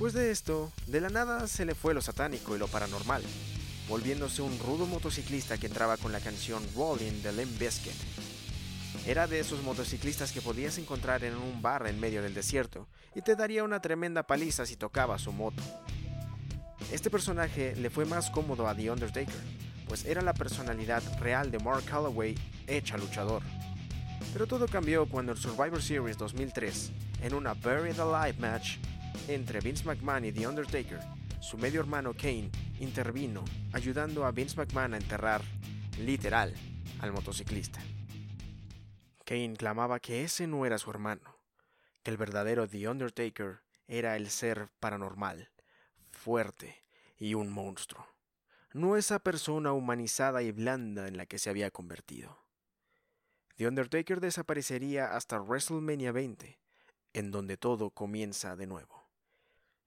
Después 0.03 0.21
de 0.21 0.31
esto, 0.31 0.69
de 0.87 0.99
la 0.99 1.07
nada 1.07 1.47
se 1.47 1.63
le 1.63 1.75
fue 1.75 1.93
lo 1.93 2.01
satánico 2.01 2.53
y 2.53 2.59
lo 2.59 2.67
paranormal, 2.67 3.23
volviéndose 3.87 4.41
un 4.41 4.59
rudo 4.59 4.85
motociclista 4.85 5.57
que 5.57 5.67
entraba 5.67 5.95
con 5.95 6.11
la 6.11 6.19
canción 6.19 6.61
Rolling 6.75 7.21
de 7.21 7.31
Limp 7.31 7.57
Bizkit. 7.57 7.93
Era 9.07 9.27
de 9.27 9.39
esos 9.39 9.63
motociclistas 9.63 10.33
que 10.33 10.41
podías 10.41 10.77
encontrar 10.77 11.23
en 11.23 11.37
un 11.37 11.61
bar 11.61 11.87
en 11.87 12.01
medio 12.01 12.21
del 12.21 12.33
desierto 12.33 12.85
y 13.15 13.21
te 13.21 13.37
daría 13.37 13.63
una 13.63 13.81
tremenda 13.81 14.23
paliza 14.23 14.65
si 14.65 14.75
tocaba 14.75 15.17
su 15.17 15.31
moto. 15.31 15.63
Este 16.91 17.09
personaje 17.09 17.73
le 17.77 17.89
fue 17.89 18.03
más 18.03 18.29
cómodo 18.29 18.67
a 18.67 18.75
The 18.75 18.91
Undertaker, 18.91 19.41
pues 19.87 20.03
era 20.03 20.21
la 20.21 20.33
personalidad 20.33 21.01
real 21.21 21.49
de 21.49 21.59
Mark 21.59 21.85
Calloway 21.85 22.35
hecha 22.67 22.97
luchador. 22.97 23.41
Pero 24.33 24.47
todo 24.47 24.67
cambió 24.67 25.07
cuando 25.07 25.31
el 25.31 25.37
Survivor 25.37 25.81
Series 25.81 26.17
2003, 26.17 26.91
en 27.21 27.33
una 27.33 27.53
Buried 27.53 27.97
Alive 27.97 28.37
match, 28.37 28.79
entre 29.27 29.59
Vince 29.59 29.85
McMahon 29.85 30.25
y 30.25 30.31
The 30.31 30.47
Undertaker, 30.47 30.99
su 31.39 31.57
medio 31.57 31.81
hermano 31.81 32.13
Kane 32.13 32.49
intervino, 32.79 33.43
ayudando 33.73 34.25
a 34.25 34.31
Vince 34.31 34.55
McMahon 34.57 34.93
a 34.93 34.97
enterrar, 34.97 35.41
literal, 35.99 36.53
al 36.99 37.11
motociclista. 37.11 37.79
Kane 39.25 39.53
clamaba 39.55 39.99
que 39.99 40.23
ese 40.23 40.47
no 40.47 40.65
era 40.65 40.77
su 40.77 40.89
hermano, 40.89 41.37
que 42.03 42.11
el 42.11 42.17
verdadero 42.17 42.67
The 42.67 42.87
Undertaker 42.87 43.61
era 43.87 44.15
el 44.15 44.29
ser 44.29 44.69
paranormal, 44.79 45.51
fuerte 46.11 46.83
y 47.17 47.33
un 47.33 47.51
monstruo, 47.51 48.07
no 48.73 48.97
esa 48.97 49.19
persona 49.19 49.71
humanizada 49.71 50.41
y 50.43 50.51
blanda 50.51 51.07
en 51.07 51.17
la 51.17 51.25
que 51.25 51.39
se 51.39 51.49
había 51.49 51.71
convertido. 51.71 52.43
The 53.55 53.67
Undertaker 53.67 54.19
desaparecería 54.19 55.15
hasta 55.15 55.39
WrestleMania 55.39 56.11
20, 56.11 56.59
en 57.13 57.31
donde 57.31 57.57
todo 57.57 57.91
comienza 57.91 58.55
de 58.55 58.65
nuevo. 58.65 59.02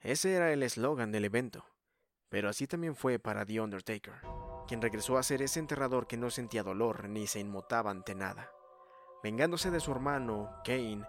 Ese 0.00 0.34
era 0.34 0.52
el 0.52 0.62
eslogan 0.62 1.10
del 1.10 1.24
evento, 1.24 1.64
pero 2.28 2.48
así 2.48 2.66
también 2.66 2.94
fue 2.94 3.18
para 3.18 3.46
The 3.46 3.60
Undertaker, 3.60 4.20
quien 4.68 4.82
regresó 4.82 5.16
a 5.16 5.22
ser 5.22 5.42
ese 5.42 5.58
enterrador 5.58 6.06
que 6.06 6.16
no 6.16 6.30
sentía 6.30 6.62
dolor 6.62 7.08
ni 7.08 7.26
se 7.26 7.40
inmutaba 7.40 7.90
ante 7.90 8.14
nada, 8.14 8.50
vengándose 9.22 9.70
de 9.70 9.80
su 9.80 9.90
hermano, 9.92 10.50
Kane, 10.64 11.04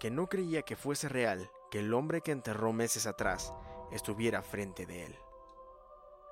que 0.00 0.10
no 0.10 0.28
creía 0.28 0.62
que 0.62 0.76
fuese 0.76 1.08
real 1.08 1.48
que 1.70 1.78
el 1.78 1.94
hombre 1.94 2.20
que 2.20 2.32
enterró 2.32 2.72
meses 2.72 3.06
atrás 3.06 3.52
estuviera 3.92 4.42
frente 4.42 4.84
de 4.86 5.06
él. 5.06 5.16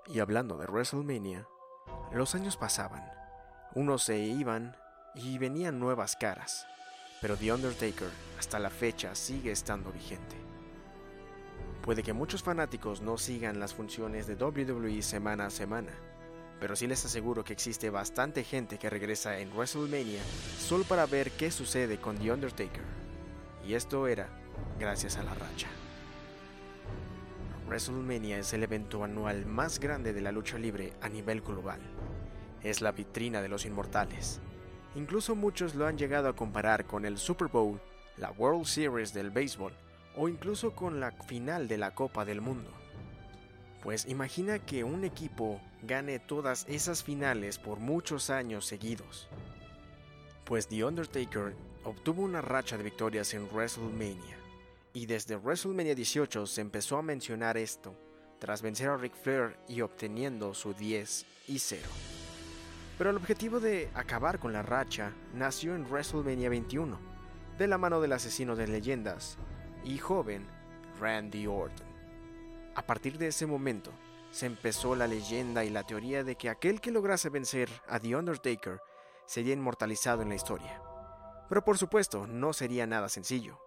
Y 0.07 0.19
hablando 0.19 0.57
de 0.57 0.67
WrestleMania, 0.67 1.47
los 2.13 2.35
años 2.35 2.57
pasaban, 2.57 3.09
unos 3.75 4.03
se 4.03 4.19
iban 4.19 4.77
y 5.15 5.39
venían 5.39 5.79
nuevas 5.79 6.17
caras, 6.17 6.67
pero 7.21 7.37
The 7.37 7.53
Undertaker 7.53 8.11
hasta 8.39 8.59
la 8.59 8.71
fecha 8.71 9.15
sigue 9.15 9.53
estando 9.53 9.93
vigente. 9.93 10.50
Puede 11.83 12.03
que 12.03 12.13
muchos 12.13 12.43
fanáticos 12.43 13.01
no 13.01 13.17
sigan 13.17 13.59
las 13.59 13.73
funciones 13.73 14.27
de 14.27 14.35
WWE 14.35 15.01
semana 15.01 15.47
a 15.47 15.51
semana, 15.51 15.93
pero 16.61 16.77
sí 16.77 16.87
les 16.87 17.03
aseguro 17.07 17.43
que 17.43 17.55
existe 17.55 17.89
bastante 17.89 18.45
gente 18.45 18.79
que 18.79 18.91
regresa 18.91 19.39
en 19.39 19.51
WrestleMania 19.51 20.21
solo 20.59 20.85
para 20.85 21.07
ver 21.07 21.31
qué 21.31 21.51
sucede 21.51 21.99
con 21.99 22.19
The 22.19 22.33
Undertaker. 22.33 22.85
Y 23.67 23.73
esto 23.73 24.07
era 24.07 24.29
gracias 24.79 25.17
a 25.17 25.23
la 25.23 25.33
racha. 25.35 25.69
WrestleMania 27.67 28.39
es 28.39 28.53
el 28.53 28.63
evento 28.63 29.03
anual 29.03 29.47
más 29.47 29.81
grande 29.81 30.13
de 30.13 30.21
la 30.21 30.33
lucha 30.33 30.59
libre 30.59 30.93
a 31.01 31.09
nivel 31.09 31.41
global. 31.41 31.81
Es 32.63 32.83
la 32.83 32.93
vitrina 32.93 33.41
de 33.41 33.49
los 33.49 33.65
inmortales. 33.65 34.39
Incluso 34.97 35.35
muchos 35.35 35.75
lo 35.75 35.87
han 35.87 35.97
llegado 35.97 36.29
a 36.29 36.37
comparar 36.37 36.85
con 36.85 37.07
el 37.07 37.17
Super 37.17 37.49
Bowl 37.49 37.81
la 38.19 38.33
World 38.33 38.67
Series 38.67 39.15
del 39.15 39.31
béisbol 39.31 39.73
o 40.17 40.29
incluso 40.29 40.75
con 40.75 41.01
la 41.01 41.13
final 41.13 41.69
de 41.69 41.79
la 41.79 41.95
Copa 41.95 42.25
del 42.25 42.41
Mundo. 42.41 42.71
Pues 43.83 44.07
imagina 44.07 44.59
que 44.59 44.85
un 44.85 45.05
equipo 45.05 45.61
gane 45.83 46.19
todas 46.19 46.67
esas 46.69 47.03
finales 47.03 47.59
por 47.59 47.79
muchos 47.79 48.29
años 48.29 48.67
seguidos. 48.67 49.29
Pues 50.45 50.69
The 50.69 50.85
Undertaker 50.85 51.55
obtuvo 51.85 52.23
una 52.23 52.43
racha 52.43 52.77
de 52.77 52.85
victorias 52.85 53.33
en 53.33 53.49
WrestleMania, 53.51 54.37
y 54.93 55.07
desde 55.07 55.37
WrestleMania 55.37 55.95
18 55.95 56.47
se 56.47 56.61
empezó 56.61 56.99
a 56.99 57.03
mencionar 57.03 57.57
esto, 57.57 57.95
tras 58.39 58.61
vencer 58.61 58.89
a 58.89 58.97
Ric 58.97 59.15
Flair 59.15 59.57
y 59.69 59.81
obteniendo 59.81 60.53
su 60.53 60.75
10 60.75 61.25
y 61.49 61.59
0. 61.59 61.83
Pero 62.99 63.11
el 63.11 63.17
objetivo 63.17 63.61
de 63.61 63.89
acabar 63.95 64.39
con 64.39 64.53
la 64.53 64.63
racha 64.63 65.13
nació 65.35 65.75
en 65.75 65.87
WrestleMania 65.87 66.51
21, 66.51 66.99
de 67.57 67.67
la 67.67 67.79
mano 67.79 68.01
del 68.01 68.13
asesino 68.13 68.57
de 68.57 68.67
leyendas 68.67 69.39
y 69.85 69.99
joven 69.99 70.47
Randy 70.99 71.47
Orton. 71.47 71.87
A 72.75 72.83
partir 72.83 73.19
de 73.19 73.29
ese 73.29 73.47
momento, 73.47 73.91
se 74.31 74.47
empezó 74.47 74.95
la 74.95 75.07
leyenda 75.07 75.65
y 75.65 75.71
la 75.71 75.83
teoría 75.85 76.23
de 76.23 76.37
que 76.37 76.49
aquel 76.49 76.81
que 76.81 76.91
lograse 76.91 77.29
vencer 77.29 77.69
a 77.89 77.99
The 77.99 78.15
Undertaker 78.15 78.81
sería 79.27 79.55
inmortalizado 79.55 80.23
en 80.23 80.29
la 80.29 80.37
historia. 80.37 80.81
Pero 81.49 81.65
por 81.65 81.79
supuesto, 81.79 82.27
no 82.27 82.53
sería 82.53 82.87
nada 82.87 83.09
sencillo. 83.09 83.59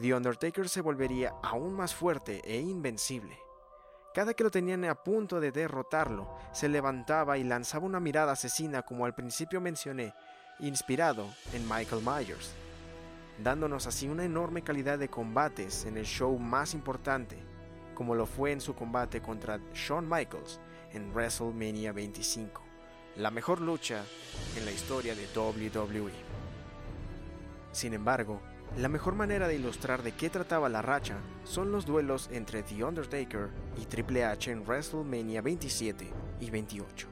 The 0.00 0.14
Undertaker 0.14 0.68
se 0.68 0.80
volvería 0.80 1.34
aún 1.42 1.74
más 1.74 1.94
fuerte 1.94 2.40
e 2.44 2.60
invencible. 2.60 3.38
Cada 4.14 4.32
que 4.34 4.44
lo 4.44 4.50
tenían 4.50 4.84
a 4.84 4.94
punto 4.94 5.40
de 5.40 5.52
derrotarlo, 5.52 6.28
se 6.52 6.68
levantaba 6.68 7.36
y 7.36 7.44
lanzaba 7.44 7.84
una 7.84 8.00
mirada 8.00 8.32
asesina 8.32 8.82
como 8.82 9.04
al 9.04 9.14
principio 9.14 9.60
mencioné, 9.60 10.14
inspirado 10.60 11.26
en 11.52 11.68
Michael 11.68 12.02
Myers, 12.02 12.54
dándonos 13.42 13.86
así 13.86 14.08
una 14.08 14.24
enorme 14.24 14.62
calidad 14.62 14.98
de 14.98 15.08
combates 15.08 15.84
en 15.84 15.96
el 15.96 16.04
show 16.04 16.38
más 16.38 16.74
importante, 16.74 17.38
como 17.94 18.14
lo 18.14 18.26
fue 18.26 18.52
en 18.52 18.60
su 18.60 18.74
combate 18.74 19.20
contra 19.20 19.60
Shawn 19.74 20.08
Michaels 20.08 20.60
en 20.92 21.12
WrestleMania 21.12 21.92
25, 21.92 22.62
la 23.16 23.30
mejor 23.30 23.60
lucha 23.60 24.04
en 24.56 24.64
la 24.64 24.72
historia 24.72 25.14
de 25.14 25.26
WWE. 25.34 26.12
Sin 27.72 27.92
embargo, 27.92 28.40
la 28.76 28.88
mejor 28.88 29.14
manera 29.14 29.48
de 29.48 29.56
ilustrar 29.56 30.02
de 30.02 30.12
qué 30.12 30.28
trataba 30.28 30.68
la 30.68 30.82
racha 30.82 31.16
son 31.44 31.72
los 31.72 31.86
duelos 31.86 32.28
entre 32.32 32.62
The 32.62 32.84
Undertaker 32.84 33.48
y 33.80 33.86
Triple 33.86 34.24
H 34.24 34.50
en 34.50 34.64
WrestleMania 34.64 35.40
27 35.40 36.10
y 36.40 36.50
28. 36.50 37.08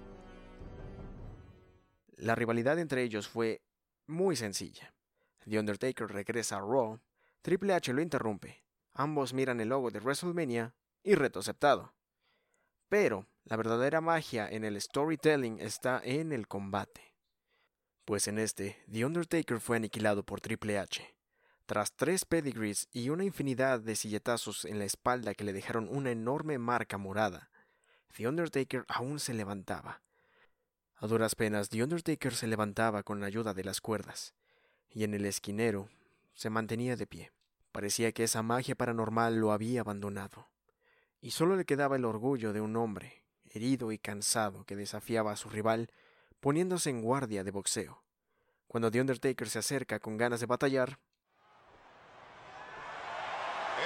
La 2.16 2.34
rivalidad 2.34 2.78
entre 2.78 3.02
ellos 3.02 3.28
fue 3.28 3.60
muy 4.06 4.36
sencilla. 4.36 4.93
The 5.48 5.58
Undertaker 5.58 6.08
regresa 6.08 6.56
a 6.56 6.60
Raw, 6.60 7.00
Triple 7.42 7.74
H 7.74 7.92
lo 7.92 8.00
interrumpe, 8.00 8.64
ambos 8.92 9.32
miran 9.32 9.60
el 9.60 9.68
logo 9.68 9.90
de 9.90 10.00
WrestleMania 10.00 10.74
y 11.02 11.14
reto 11.14 11.40
aceptado. 11.40 11.94
Pero 12.88 13.26
la 13.44 13.56
verdadera 13.56 14.00
magia 14.00 14.48
en 14.48 14.64
el 14.64 14.80
storytelling 14.80 15.60
está 15.60 16.00
en 16.04 16.32
el 16.32 16.48
combate. 16.48 17.14
Pues 18.04 18.28
en 18.28 18.38
este, 18.38 18.82
The 18.90 19.04
Undertaker 19.04 19.60
fue 19.60 19.76
aniquilado 19.76 20.24
por 20.24 20.40
Triple 20.40 20.78
H 20.78 21.14
tras 21.66 21.94
tres 21.94 22.26
pedigrees 22.26 22.88
y 22.92 23.08
una 23.08 23.24
infinidad 23.24 23.80
de 23.80 23.96
silletazos 23.96 24.66
en 24.66 24.78
la 24.78 24.84
espalda 24.84 25.34
que 25.34 25.44
le 25.44 25.52
dejaron 25.52 25.88
una 25.88 26.10
enorme 26.10 26.58
marca 26.58 26.98
morada, 26.98 27.50
The 28.16 28.28
Undertaker 28.28 28.84
aún 28.88 29.18
se 29.18 29.32
levantaba. 29.32 30.02
A 30.96 31.06
duras 31.06 31.34
penas, 31.34 31.70
The 31.70 31.82
Undertaker 31.82 32.34
se 32.34 32.46
levantaba 32.46 33.02
con 33.02 33.20
la 33.20 33.26
ayuda 33.26 33.54
de 33.54 33.64
las 33.64 33.80
cuerdas, 33.80 34.34
y 34.94 35.04
en 35.04 35.12
el 35.12 35.26
esquinero 35.26 35.90
se 36.32 36.48
mantenía 36.48 36.96
de 36.96 37.06
pie. 37.06 37.32
Parecía 37.72 38.12
que 38.12 38.22
esa 38.24 38.42
magia 38.42 38.76
paranormal 38.76 39.36
lo 39.36 39.50
había 39.50 39.80
abandonado, 39.80 40.48
y 41.20 41.32
solo 41.32 41.56
le 41.56 41.64
quedaba 41.64 41.96
el 41.96 42.04
orgullo 42.04 42.52
de 42.52 42.60
un 42.60 42.76
hombre, 42.76 43.24
herido 43.50 43.90
y 43.90 43.98
cansado, 43.98 44.64
que 44.64 44.76
desafiaba 44.76 45.32
a 45.32 45.36
su 45.36 45.48
rival, 45.50 45.90
poniéndose 46.38 46.90
en 46.90 47.02
guardia 47.02 47.42
de 47.42 47.50
boxeo. 47.50 48.04
Cuando 48.68 48.90
The 48.90 49.00
Undertaker 49.00 49.48
se 49.48 49.58
acerca 49.58 49.98
con 49.98 50.16
ganas 50.16 50.40
de 50.40 50.46
batallar, 50.46 50.98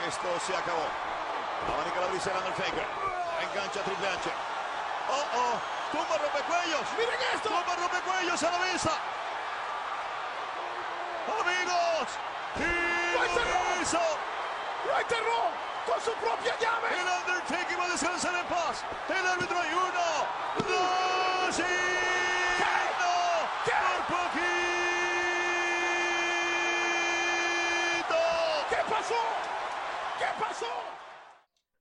Esto 0.07 0.29
se 0.47 0.55
acabó. 0.55 0.87
Abanica 1.66 2.01
la 2.01 2.07
brisa 2.09 2.31
el 2.31 2.37
Undertaker. 2.38 2.87
Engancha 3.42 3.83
Triple 3.85 4.09
H. 4.09 4.31
Oh, 5.11 5.25
oh. 5.37 5.61
Tumba 5.92 6.16
rompecuellos. 6.16 6.87
Miren 6.97 7.21
esto. 7.35 7.49
Tumba 7.49 7.77
rompecuellos 7.77 8.42
a 8.42 8.51
la 8.53 8.59
mesa. 8.73 9.18
Amigos. 11.29 12.09
Y 12.57 13.83
hizo. 13.83 14.01
Lo 14.87 14.99
enterró 15.01 15.51
con 15.87 16.01
su 16.01 16.12
propia 16.21 16.55
llave. 16.61 16.88
El 17.01 17.07
Undertaker 17.07 17.79
va 17.79 17.85
a 17.85 17.88
descansar 17.88 18.35
en 18.35 18.47
paz. 18.47 18.85
El 19.09 19.27
árbitro 19.27 19.59
hay 19.59 19.73
uno, 19.73 20.27
dos 20.59 21.59
y 21.59 21.62
no. 21.62 23.19
¿Qué? 23.64 23.73
Por 24.09 24.19
poquito. 24.19 24.49
¿Qué 28.71 28.83
pasó? 28.91 29.21
¿Qué 30.19 30.31
pasó? 30.41 30.73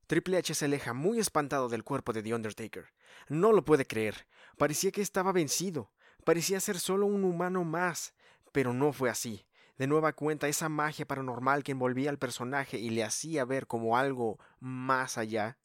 Triple 0.07 0.37
H 0.37 0.53
se 0.53 0.65
aleja 0.65 0.93
muy 0.93 1.19
espantado 1.19 1.69
del 1.69 1.83
cuerpo 1.83 2.13
de 2.13 2.23
The 2.23 2.33
Undertaker. 2.33 2.93
No 3.27 3.51
lo 3.51 3.65
puede 3.65 3.85
creer. 3.85 4.27
Parecía 4.57 4.91
que 4.91 5.01
estaba 5.01 5.31
vencido. 5.31 5.91
Parecía 6.23 6.59
ser 6.59 6.79
solo 6.79 7.05
un 7.05 7.23
humano 7.23 7.63
más. 7.63 8.13
Pero 8.57 8.73
no 8.73 8.91
fue 8.91 9.11
así. 9.11 9.45
De 9.77 9.85
nueva 9.85 10.13
cuenta, 10.13 10.47
esa 10.47 10.67
magia 10.67 11.05
paranormal 11.05 11.63
que 11.63 11.73
envolvía 11.73 12.09
al 12.09 12.17
personaje 12.17 12.79
y 12.79 12.89
le 12.89 13.03
hacía 13.03 13.45
ver 13.45 13.67
como 13.67 13.97
algo 13.97 14.39
más 14.59 15.19
allá, 15.19 15.59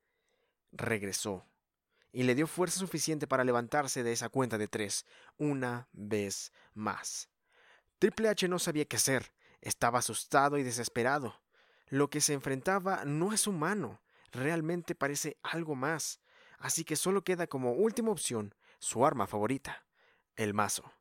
regresó. 0.72 1.46
Y 2.12 2.24
le 2.24 2.35
dio 2.35 2.46
fuerza 2.46 2.78
suficiente 2.78 3.26
para 3.26 3.44
levantarse 3.44 4.02
de 4.02 4.12
esa 4.12 4.28
cuenta 4.28 4.59
de 4.59 4.68
tres, 4.68 5.07
una 5.38 5.88
vez 5.92 6.52
más. 6.74 7.31
Triple 7.98 8.28
H 8.28 8.46
no 8.46 8.59
sabía 8.59 8.85
qué 8.85 8.96
hacer. 8.96 9.33
Estaba 9.62 10.00
asustado 10.00 10.59
y 10.59 10.62
desesperado. 10.62 11.40
Lo 11.88 12.11
que 12.11 12.20
se 12.20 12.35
enfrentaba 12.35 13.07
no 13.07 13.33
es 13.33 13.46
humano, 13.46 14.02
realmente 14.33 14.94
parece 14.94 15.38
algo 15.42 15.74
más, 15.74 16.20
así 16.59 16.85
que 16.85 16.96
solo 16.96 17.24
queda 17.24 17.46
como 17.46 17.72
última 17.72 18.11
opción 18.11 18.55
su 18.81 19.07
arma 19.07 19.26
favorita, 19.26 19.87
el 20.37 20.52
mazo. 20.52 20.92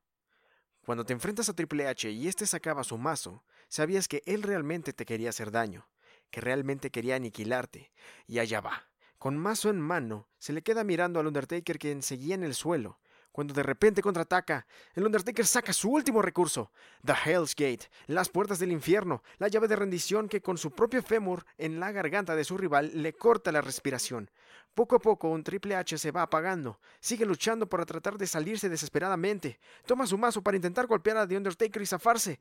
Cuando 0.85 1.05
te 1.05 1.13
enfrentas 1.13 1.49
a 1.49 1.53
Triple 1.53 1.87
H 1.87 2.09
y 2.09 2.27
éste 2.27 2.45
sacaba 2.45 2.83
su 2.83 2.97
mazo, 2.97 3.43
sabías 3.67 4.07
que 4.07 4.23
él 4.25 4.41
realmente 4.41 4.93
te 4.93 5.05
quería 5.05 5.29
hacer 5.29 5.51
daño, 5.51 5.87
que 6.31 6.41
realmente 6.41 6.89
quería 6.89 7.15
aniquilarte, 7.15 7.91
y 8.25 8.39
allá 8.39 8.61
va. 8.61 8.87
Con 9.19 9.37
mazo 9.37 9.69
en 9.69 9.79
mano, 9.79 10.27
se 10.39 10.53
le 10.53 10.63
queda 10.63 10.83
mirando 10.83 11.19
al 11.19 11.27
Undertaker 11.27 11.77
que 11.77 12.01
seguía 12.01 12.33
en 12.33 12.43
el 12.43 12.55
suelo, 12.55 12.99
cuando 13.31 13.53
de 13.53 13.63
repente 13.63 14.01
contraataca, 14.01 14.65
el 14.93 15.05
Undertaker 15.05 15.45
saca 15.45 15.73
su 15.73 15.89
último 15.89 16.21
recurso, 16.21 16.71
The 17.05 17.13
Hell's 17.25 17.55
Gate, 17.55 17.89
las 18.07 18.29
puertas 18.29 18.59
del 18.59 18.71
infierno, 18.71 19.23
la 19.37 19.47
llave 19.47 19.67
de 19.67 19.75
rendición 19.75 20.27
que 20.27 20.41
con 20.41 20.57
su 20.57 20.71
propio 20.71 21.01
fémur 21.01 21.45
en 21.57 21.79
la 21.79 21.91
garganta 21.91 22.35
de 22.35 22.43
su 22.43 22.57
rival 22.57 22.91
le 22.93 23.13
corta 23.13 23.51
la 23.51 23.61
respiración. 23.61 24.29
Poco 24.73 24.95
a 24.95 24.99
poco 24.99 25.29
un 25.29 25.43
Triple 25.43 25.75
H 25.75 25.97
se 25.97 26.11
va 26.11 26.21
apagando, 26.21 26.79
sigue 26.99 27.25
luchando 27.25 27.67
para 27.67 27.85
tratar 27.85 28.17
de 28.17 28.27
salirse 28.27 28.69
desesperadamente, 28.69 29.59
toma 29.85 30.07
su 30.07 30.17
mazo 30.17 30.41
para 30.41 30.57
intentar 30.57 30.87
golpear 30.87 31.17
a 31.17 31.27
The 31.27 31.37
Undertaker 31.37 31.81
y 31.81 31.85
zafarse, 31.85 32.39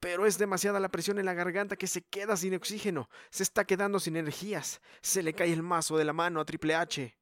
pero 0.00 0.26
es 0.26 0.38
demasiada 0.38 0.80
la 0.80 0.88
presión 0.88 1.18
en 1.18 1.26
la 1.26 1.34
garganta 1.34 1.76
que 1.76 1.86
se 1.86 2.02
queda 2.02 2.36
sin 2.36 2.54
oxígeno, 2.54 3.08
se 3.30 3.42
está 3.42 3.64
quedando 3.64 4.00
sin 4.00 4.16
energías, 4.16 4.80
se 5.00 5.22
le 5.22 5.34
cae 5.34 5.52
el 5.52 5.62
mazo 5.62 5.96
de 5.96 6.04
la 6.04 6.12
mano 6.12 6.40
a 6.40 6.44
Triple 6.44 6.74
H. 6.74 7.16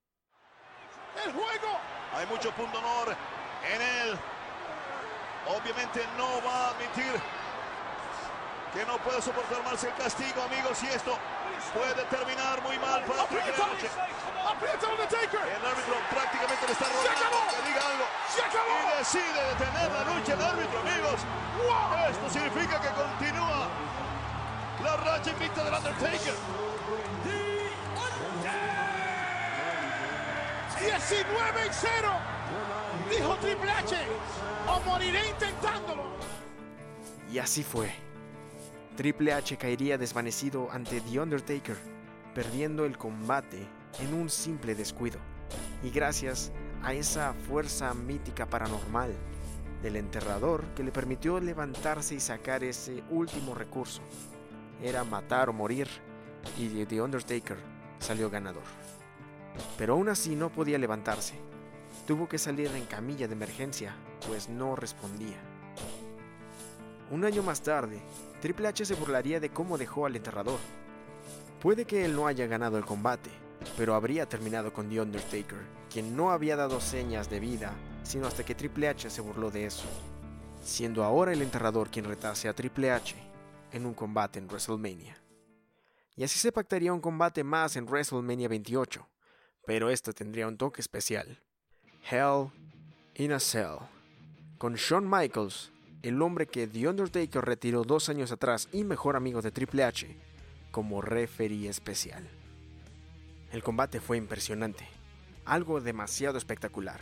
El 1.25 1.33
juego. 1.33 1.76
Hay 2.17 2.25
mucho 2.27 2.51
punto 2.53 2.79
honor 2.79 3.15
en 3.75 3.83
él. 3.83 4.19
Obviamente 5.47 6.01
no 6.17 6.41
va 6.41 6.69
a 6.69 6.71
admitir 6.71 7.13
que 8.73 8.87
no 8.87 8.97
puede 8.99 9.21
soportar 9.21 9.63
más 9.65 9.85
el 9.85 9.93
castigo, 9.95 10.43
amigos, 10.43 10.83
y 10.83 10.87
esto 10.87 11.17
puede 11.75 12.03
terminar 12.09 12.63
muy 12.63 12.79
mal 12.79 13.05
para. 13.05 13.23
Aprieta 13.23 14.89
Undertaker. 14.89 15.41
El 15.45 15.67
árbitro 15.67 15.95
prácticamente 16.11 16.67
le 16.67 16.73
está 16.73 16.87
rogando 16.87 17.37
que 17.53 17.69
diga 17.69 17.83
algo. 17.85 18.05
Se 18.33 18.43
acabó. 18.43 18.73
Y 18.81 18.99
decide 18.99 19.45
detener 19.53 19.93
la 19.93 20.05
lucha 20.05 20.33
el 20.33 20.43
árbitro, 20.43 20.81
amigos. 20.81 21.21
Wow. 21.69 22.11
Esto 22.11 22.31
significa 22.31 22.81
que 22.81 22.89
continúa 22.97 23.69
la 24.83 24.97
racha 24.97 25.31
invicta 25.31 25.65
del 25.65 25.75
Undertaker. 25.75 26.66
19 31.09 31.67
y 31.67 31.71
0. 31.71 32.09
Dijo 33.11 33.37
Triple 33.37 33.71
H. 33.71 33.97
O 34.69 34.81
moriré 34.81 35.29
intentándolo. 35.29 36.03
Y 37.33 37.39
así 37.39 37.63
fue. 37.63 37.93
Triple 38.97 39.33
H 39.33 39.57
caería 39.57 39.99
desvanecido 39.99 40.69
ante 40.73 41.01
The 41.01 41.21
Undertaker, 41.21 41.77
perdiendo 42.35 42.85
el 42.85 42.99
combate 42.99 43.65
en 44.01 44.15
un 44.15 44.29
simple 44.29 44.75
descuido. 44.75 45.21
Y 45.85 45.91
gracias 45.91 46.51
a 46.83 46.93
esa 46.93 47.35
fuerza 47.35 47.95
mítica 47.95 48.47
paranormal, 48.47 49.15
del 49.83 49.97
enterrador 49.97 50.65
que 50.75 50.83
le 50.83 50.91
permitió 50.91 51.39
levantarse 51.39 52.17
y 52.17 52.21
sacar 52.21 52.65
ese 52.65 53.05
último 53.11 53.55
recurso. 53.55 54.03
Era 54.83 55.05
matar 55.05 55.51
o 55.51 55.53
morir, 55.53 55.89
y 56.59 56.85
The 56.85 57.01
Undertaker 57.01 57.59
salió 58.01 58.29
ganador. 58.29 58.65
Pero 59.79 59.95
aún 59.95 60.09
así 60.09 60.35
no 60.35 60.51
podía 60.51 60.79
levantarse. 60.79 61.35
Tuvo 62.07 62.29
que 62.29 62.39
salir 62.39 62.71
en 62.75 62.87
camilla 62.87 63.27
de 63.27 63.35
emergencia, 63.35 63.95
pues 64.27 64.49
no 64.49 64.77
respondía. 64.77 65.39
Un 67.11 67.25
año 67.25 67.43
más 67.43 67.63
tarde, 67.63 68.01
Triple 68.41 68.69
H 68.69 68.85
se 68.85 68.95
burlaría 68.95 69.41
de 69.41 69.51
cómo 69.51 69.79
dejó 69.79 70.07
al 70.07 70.17
enterrador. 70.17 70.59
Puede 71.61 71.85
que 71.85 72.05
él 72.05 72.15
no 72.15 72.27
haya 72.27 72.47
ganado 72.47 72.79
el 72.79 72.85
combate, 72.85 73.31
pero 73.77 73.95
habría 73.95 74.29
terminado 74.29 74.73
con 74.73 74.89
The 74.89 75.01
Undertaker, 75.01 75.59
quien 75.93 76.17
no 76.17 76.31
había 76.31 76.57
dado 76.57 76.81
señas 76.81 77.31
de 77.31 77.41
vida, 77.41 77.73
sino 78.03 78.27
hasta 78.27 78.45
que 78.45 78.55
Triple 78.55 78.89
H 78.89 79.11
se 79.11 79.21
burló 79.21 79.51
de 79.51 79.67
eso, 79.67 79.87
siendo 80.63 81.03
ahora 81.03 81.33
el 81.33 81.43
enterrador 81.43 81.91
quien 81.91 82.05
retase 82.05 82.49
a 82.49 82.55
Triple 82.55 82.91
H 82.91 83.17
en 83.73 83.87
un 83.87 83.95
combate 83.95 84.39
en 84.39 84.47
WrestleMania. 84.47 85.17
Y 86.15 86.25
así 86.25 86.39
se 86.39 86.53
pactaría 86.53 86.93
un 86.93 87.01
combate 87.01 87.45
más 87.45 87.77
en 87.77 87.85
WrestleMania 87.87 88.49
28, 88.49 89.07
pero 89.67 89.91
esto 89.91 90.13
tendría 90.13 90.49
un 90.49 90.57
toque 90.57 90.81
especial. 90.81 91.39
Hell 92.09 92.51
in 93.17 93.33
a 93.33 93.41
Cell, 93.41 93.81
con 94.59 94.75
Shawn 94.75 95.11
Michaels, 95.11 95.73
el 96.03 96.23
hombre 96.23 96.47
que 96.47 96.69
The 96.69 96.89
Undertaker 96.89 97.45
retiró 97.45 97.83
dos 97.83 98.09
años 98.09 98.31
atrás 98.31 98.69
y 98.73 98.85
mejor 98.85 99.17
amigo 99.17 99.43
de 99.43 99.51
Triple 99.51 99.83
H, 99.85 100.17
como 100.71 101.03
referee 101.03 101.69
especial. 101.69 102.27
El 103.53 103.63
combate 103.63 104.01
fue 104.01 104.17
impresionante, 104.17 104.87
algo 105.45 105.81
demasiado 105.81 106.39
espectacular. 106.39 107.01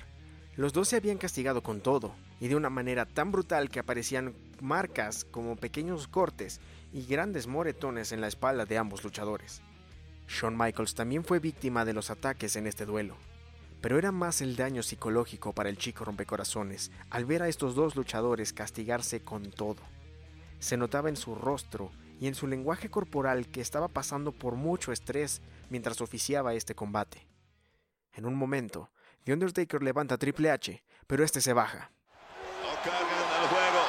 Los 0.57 0.73
dos 0.73 0.89
se 0.89 0.97
habían 0.97 1.19
castigado 1.19 1.63
con 1.63 1.81
todo, 1.81 2.15
y 2.41 2.49
de 2.49 2.57
una 2.57 2.71
manera 2.71 3.07
tan 3.07 3.33
brutal 3.33 3.69
que 3.69 3.81
aparecían 3.81 4.35
marcas 4.61 5.25
como 5.25 5.57
pequeños 5.57 6.09
cortes 6.09 6.61
y 6.93 7.05
grandes 7.05 7.47
moretones 7.47 8.13
en 8.13 8.21
la 8.21 8.29
espalda 8.29 8.65
de 8.65 8.79
ambos 8.79 9.03
luchadores. 9.05 9.63
Shawn 10.29 10.57
Michaels 10.57 10.95
también 10.95 11.25
fue 11.25 11.39
víctima 11.39 11.85
de 11.85 11.93
los 11.93 12.11
ataques 12.11 12.57
en 12.57 12.67
este 12.67 12.87
duelo, 12.87 13.17
pero 13.81 13.99
era 13.99 14.13
más 14.13 14.41
el 14.41 14.57
daño 14.57 14.83
psicológico 14.83 15.53
para 15.53 15.69
el 15.69 15.79
chico 15.79 16.05
rompecorazones 16.05 16.91
al 17.11 17.25
ver 17.25 17.43
a 17.43 17.49
estos 17.49 17.75
dos 17.75 17.97
luchadores 17.97 18.53
castigarse 18.53 19.23
con 19.23 19.51
todo. 19.51 19.83
Se 20.59 20.77
notaba 20.77 21.09
en 21.09 21.17
su 21.17 21.35
rostro 21.35 21.93
y 22.19 22.27
en 22.27 22.35
su 22.35 22.47
lenguaje 22.47 22.91
corporal 22.91 23.49
que 23.49 23.61
estaba 23.61 23.89
pasando 23.89 24.33
por 24.33 24.55
mucho 24.55 24.93
estrés 24.93 25.43
mientras 25.69 26.01
oficiaba 26.01 26.55
este 26.55 26.75
combate. 26.75 27.27
En 28.13 28.25
un 28.25 28.35
momento, 28.35 28.91
The 29.25 29.33
Undertaker 29.33 29.83
levanta 29.83 30.17
Triple 30.17 30.51
H, 30.51 30.83
pero 31.07 31.25
este 31.25 31.41
se 31.41 31.53
baja. 31.53 31.91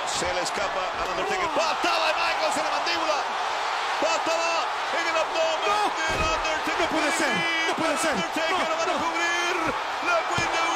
Se 0.08 0.34
le 0.34 0.42
escapa 0.42 1.12
Undertaker. 1.12 1.50
¡Patada 1.56 2.08
de 2.08 2.14
Michaels 2.14 2.58
en 2.58 2.64
la 2.64 2.72
mandíbula! 2.72 3.24
¡Patada 4.02 4.45
puede 6.96 7.12
ser, 7.12 7.34
no 7.68 7.76
puede 7.76 7.98
ser. 7.98 8.16
No, 8.16 8.58
lo 8.58 8.76
van 8.78 8.90
a 8.90 8.94
no. 8.94 9.00
cubrir. 9.04 9.56
La 10.08 10.18
cuenta 10.32 10.60
no. 10.66 10.76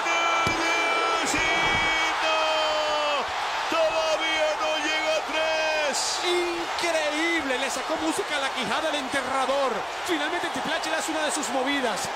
Todavía 3.69 4.47
no 4.59 4.71
llega 4.87 5.11
a 5.15 5.21
tres. 5.31 6.19
Increíble, 6.25 7.57
le 7.59 7.69
sacó 7.69 7.95
música 7.97 8.37
a 8.37 8.39
la 8.41 8.49
quijada 8.49 8.91
del 8.91 8.95
enterrador. 8.95 9.71
Finalmente 10.05 10.47
Triple 10.49 10.73
H 10.73 10.89
le 10.89 10.95
hace 10.97 11.11
una 11.11 11.21
de 11.25 11.31
sus 11.31 11.49
movidas. 11.49 12.09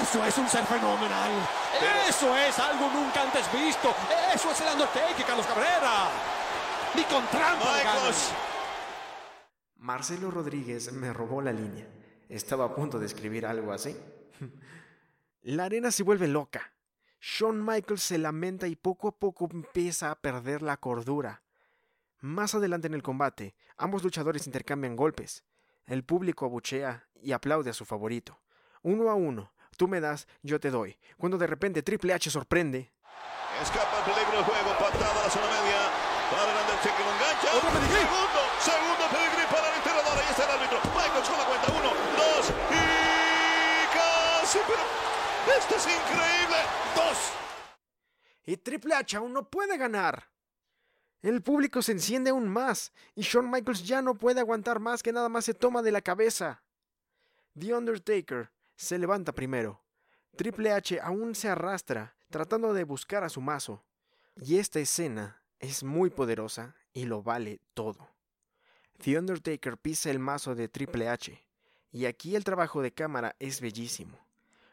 Eso 0.00 0.24
es 0.24 0.36
un 0.38 0.48
ser 0.48 0.64
fenomenal. 0.64 1.30
Eso 2.08 2.36
es 2.36 2.58
algo 2.58 2.90
nunca 2.92 3.22
antes 3.22 3.50
visto. 3.52 3.94
Eso 4.34 4.50
es 4.50 4.60
el 4.60 4.68
Undertaker, 4.74 5.26
Carlos 5.26 5.46
Cabrera. 5.46 6.08
Ni 6.94 7.02
con 7.04 7.26
trampa. 7.28 7.80
Marcelo 9.76 10.30
Rodríguez 10.30 10.92
me 10.92 11.12
robó 11.12 11.40
la 11.40 11.52
línea. 11.52 11.86
Estaba 12.30 12.64
a 12.64 12.74
punto 12.76 13.00
de 13.00 13.06
escribir 13.06 13.44
algo 13.44 13.72
así. 13.72 13.96
La 15.42 15.64
arena 15.64 15.90
se 15.90 16.04
vuelve 16.04 16.28
loca. 16.28 16.72
Shawn 17.20 17.64
Michaels 17.66 18.02
se 18.02 18.18
lamenta 18.18 18.68
y 18.68 18.76
poco 18.76 19.08
a 19.08 19.12
poco 19.18 19.48
empieza 19.50 20.12
a 20.12 20.14
perder 20.14 20.62
la 20.62 20.76
cordura. 20.76 21.42
Más 22.20 22.54
adelante 22.54 22.86
en 22.86 22.94
el 22.94 23.02
combate, 23.02 23.56
ambos 23.76 24.04
luchadores 24.04 24.46
intercambian 24.46 24.94
golpes. 24.94 25.42
El 25.86 26.04
público 26.04 26.46
abuchea 26.46 27.08
y 27.20 27.32
aplaude 27.32 27.70
a 27.70 27.74
su 27.74 27.84
favorito. 27.84 28.38
Uno 28.82 29.10
a 29.10 29.14
uno, 29.14 29.52
tú 29.76 29.88
me 29.88 30.00
das, 30.00 30.28
yo 30.42 30.60
te 30.60 30.70
doy. 30.70 30.98
Cuando 31.16 31.36
de 31.36 31.48
repente 31.48 31.82
Triple 31.82 32.14
H 32.14 32.30
sorprende. 32.30 32.92
Escapa 33.60 33.98
el 33.98 34.04
peligro 34.04 34.36
del 34.36 34.44
juego, 34.44 34.70
patada 34.78 35.20
a 35.20 35.24
la 35.24 35.30
zona 35.30 35.46
media. 35.46 35.80
Para 36.30 36.44
el 36.44 36.56
lo 36.56 37.12
engancha. 37.12 37.56
Otro 37.56 38.39
esto 45.60 45.74
es 45.76 45.84
increíble. 45.84 46.56
Dos. 46.94 47.32
Y 48.44 48.56
Triple 48.56 48.94
H 48.94 49.16
aún 49.16 49.32
no 49.32 49.48
puede 49.48 49.76
ganar. 49.76 50.30
El 51.22 51.42
público 51.42 51.82
se 51.82 51.92
enciende 51.92 52.30
aún 52.30 52.48
más 52.48 52.92
y 53.14 53.22
Shawn 53.22 53.50
Michaels 53.50 53.86
ya 53.86 54.00
no 54.00 54.14
puede 54.14 54.40
aguantar 54.40 54.80
más 54.80 55.02
que 55.02 55.12
nada 55.12 55.28
más 55.28 55.44
se 55.44 55.54
toma 55.54 55.82
de 55.82 55.92
la 55.92 56.00
cabeza. 56.00 56.62
The 57.58 57.74
Undertaker 57.74 58.50
se 58.74 58.98
levanta 58.98 59.32
primero. 59.32 59.84
Triple 60.36 60.72
H 60.72 60.98
aún 61.02 61.34
se 61.34 61.48
arrastra 61.48 62.16
tratando 62.30 62.72
de 62.72 62.84
buscar 62.84 63.22
a 63.22 63.28
su 63.28 63.42
mazo. 63.42 63.84
Y 64.36 64.58
esta 64.58 64.80
escena 64.80 65.42
es 65.58 65.82
muy 65.82 66.08
poderosa 66.08 66.74
y 66.94 67.04
lo 67.04 67.22
vale 67.22 67.60
todo. 67.74 68.08
The 69.02 69.18
Undertaker 69.18 69.76
pisa 69.76 70.10
el 70.10 70.18
mazo 70.18 70.54
de 70.54 70.68
Triple 70.68 71.08
H 71.08 71.46
y 71.92 72.06
aquí 72.06 72.34
el 72.34 72.44
trabajo 72.44 72.80
de 72.80 72.92
cámara 72.92 73.36
es 73.38 73.60
bellísimo. 73.60 74.29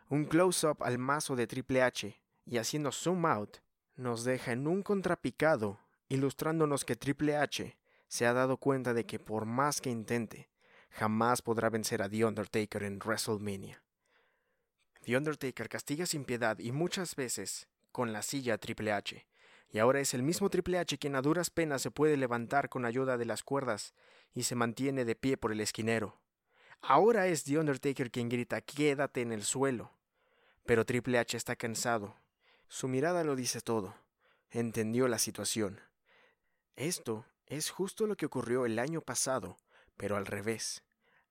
Un 0.10 0.24
close-up 0.24 0.84
al 0.84 0.98
mazo 0.98 1.36
de 1.36 1.48
Triple 1.48 1.82
H 1.82 2.22
y 2.46 2.60
haciendo 2.60 2.94
zoom 2.94 3.26
out 3.26 3.58
nos 3.98 4.24
deja 4.24 4.54
en 4.54 4.66
un 4.66 4.82
contrapicado, 4.82 5.82
ilustrándonos 6.08 6.86
que 6.86 6.96
Triple 6.96 7.36
H 7.36 7.78
se 8.08 8.26
ha 8.26 8.32
dado 8.32 8.56
cuenta 8.56 8.94
de 8.94 9.06
que 9.06 9.20
por 9.20 9.46
más 9.46 9.82
que 9.82 9.90
intente, 9.90 10.50
jamás 10.92 11.42
podrá 11.42 11.70
vencer 11.70 12.02
a 12.02 12.08
The 12.08 12.24
Undertaker 12.24 12.84
en 12.84 13.00
WrestleMania. 13.00 13.84
The 15.04 15.18
Undertaker 15.18 15.68
castiga 15.68 16.06
sin 16.06 16.24
piedad 16.24 16.58
y 16.60 16.72
muchas 16.72 17.14
veces 17.18 17.68
con 17.92 18.14
la 18.14 18.22
silla 18.22 18.58
Triple 18.58 18.94
H, 18.94 19.28
y 19.70 19.80
ahora 19.80 20.00
es 20.00 20.14
el 20.14 20.24
mismo 20.24 20.50
Triple 20.50 20.80
H 20.80 20.98
quien 20.98 21.18
a 21.18 21.22
duras 21.22 21.50
penas 21.50 21.82
se 21.82 21.92
puede 21.92 22.16
levantar 22.16 22.70
con 22.70 22.86
ayuda 22.86 23.18
de 23.18 23.26
las 23.26 23.44
cuerdas 23.44 23.94
y 24.34 24.44
se 24.44 24.56
mantiene 24.56 25.04
de 25.04 25.16
pie 25.16 25.36
por 25.36 25.52
el 25.52 25.60
esquinero. 25.60 26.22
Ahora 26.80 27.28
es 27.28 27.44
The 27.44 27.60
Undertaker 27.60 28.10
quien 28.10 28.30
grita 28.30 28.62
quédate 28.62 29.20
en 29.20 29.34
el 29.34 29.44
suelo. 29.44 29.97
Pero 30.68 30.86
Triple 30.86 31.18
H 31.18 31.38
está 31.38 31.56
cansado. 31.56 32.18
Su 32.68 32.90
mirada 32.90 33.24
lo 33.24 33.38
dice 33.38 33.62
todo. 33.62 33.96
Entendió 34.52 35.08
la 35.08 35.18
situación. 35.18 35.80
Esto 36.76 37.26
es 37.46 37.70
justo 37.70 38.06
lo 38.06 38.18
que 38.18 38.26
ocurrió 38.26 38.66
el 38.66 38.78
año 38.78 39.00
pasado, 39.00 39.58
pero 39.96 40.18
al 40.18 40.26
revés. 40.26 40.84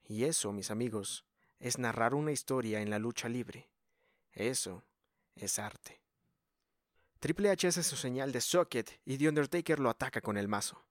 Y 0.04 0.24
eso, 0.24 0.52
mis 0.52 0.70
amigos, 0.70 1.26
es 1.58 1.78
narrar 1.78 2.14
una 2.14 2.32
historia 2.32 2.80
en 2.80 2.88
la 2.88 2.98
lucha 2.98 3.28
libre. 3.28 3.68
Eso 4.32 4.84
es 5.34 5.58
arte. 5.58 6.00
Triple 7.20 7.50
H 7.50 7.68
hace 7.68 7.82
su 7.82 7.96
señal 7.96 8.32
de 8.32 8.40
socket 8.40 8.90
y 9.04 9.18
The 9.18 9.28
Undertaker 9.28 9.80
lo 9.80 9.90
ataca 9.90 10.22
con 10.22 10.38
el 10.38 10.48
mazo. 10.48 10.82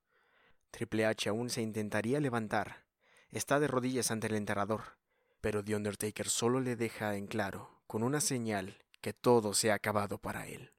Triple 0.69 1.07
H 1.07 1.29
aún 1.29 1.49
se 1.49 1.63
intentaría 1.63 2.19
levantar. 2.19 2.85
Está 3.31 3.59
de 3.59 3.67
rodillas 3.67 4.11
ante 4.11 4.27
el 4.27 4.35
enterrador, 4.35 4.97
pero 5.41 5.63
The 5.63 5.75
Undertaker 5.75 6.29
solo 6.29 6.59
le 6.59 6.75
deja 6.75 7.15
en 7.15 7.25
claro, 7.25 7.74
con 7.87 8.03
una 8.03 8.21
señal, 8.21 8.77
que 9.01 9.13
todo 9.13 9.53
se 9.53 9.71
ha 9.71 9.75
acabado 9.75 10.17
para 10.17 10.47
él. 10.47 10.71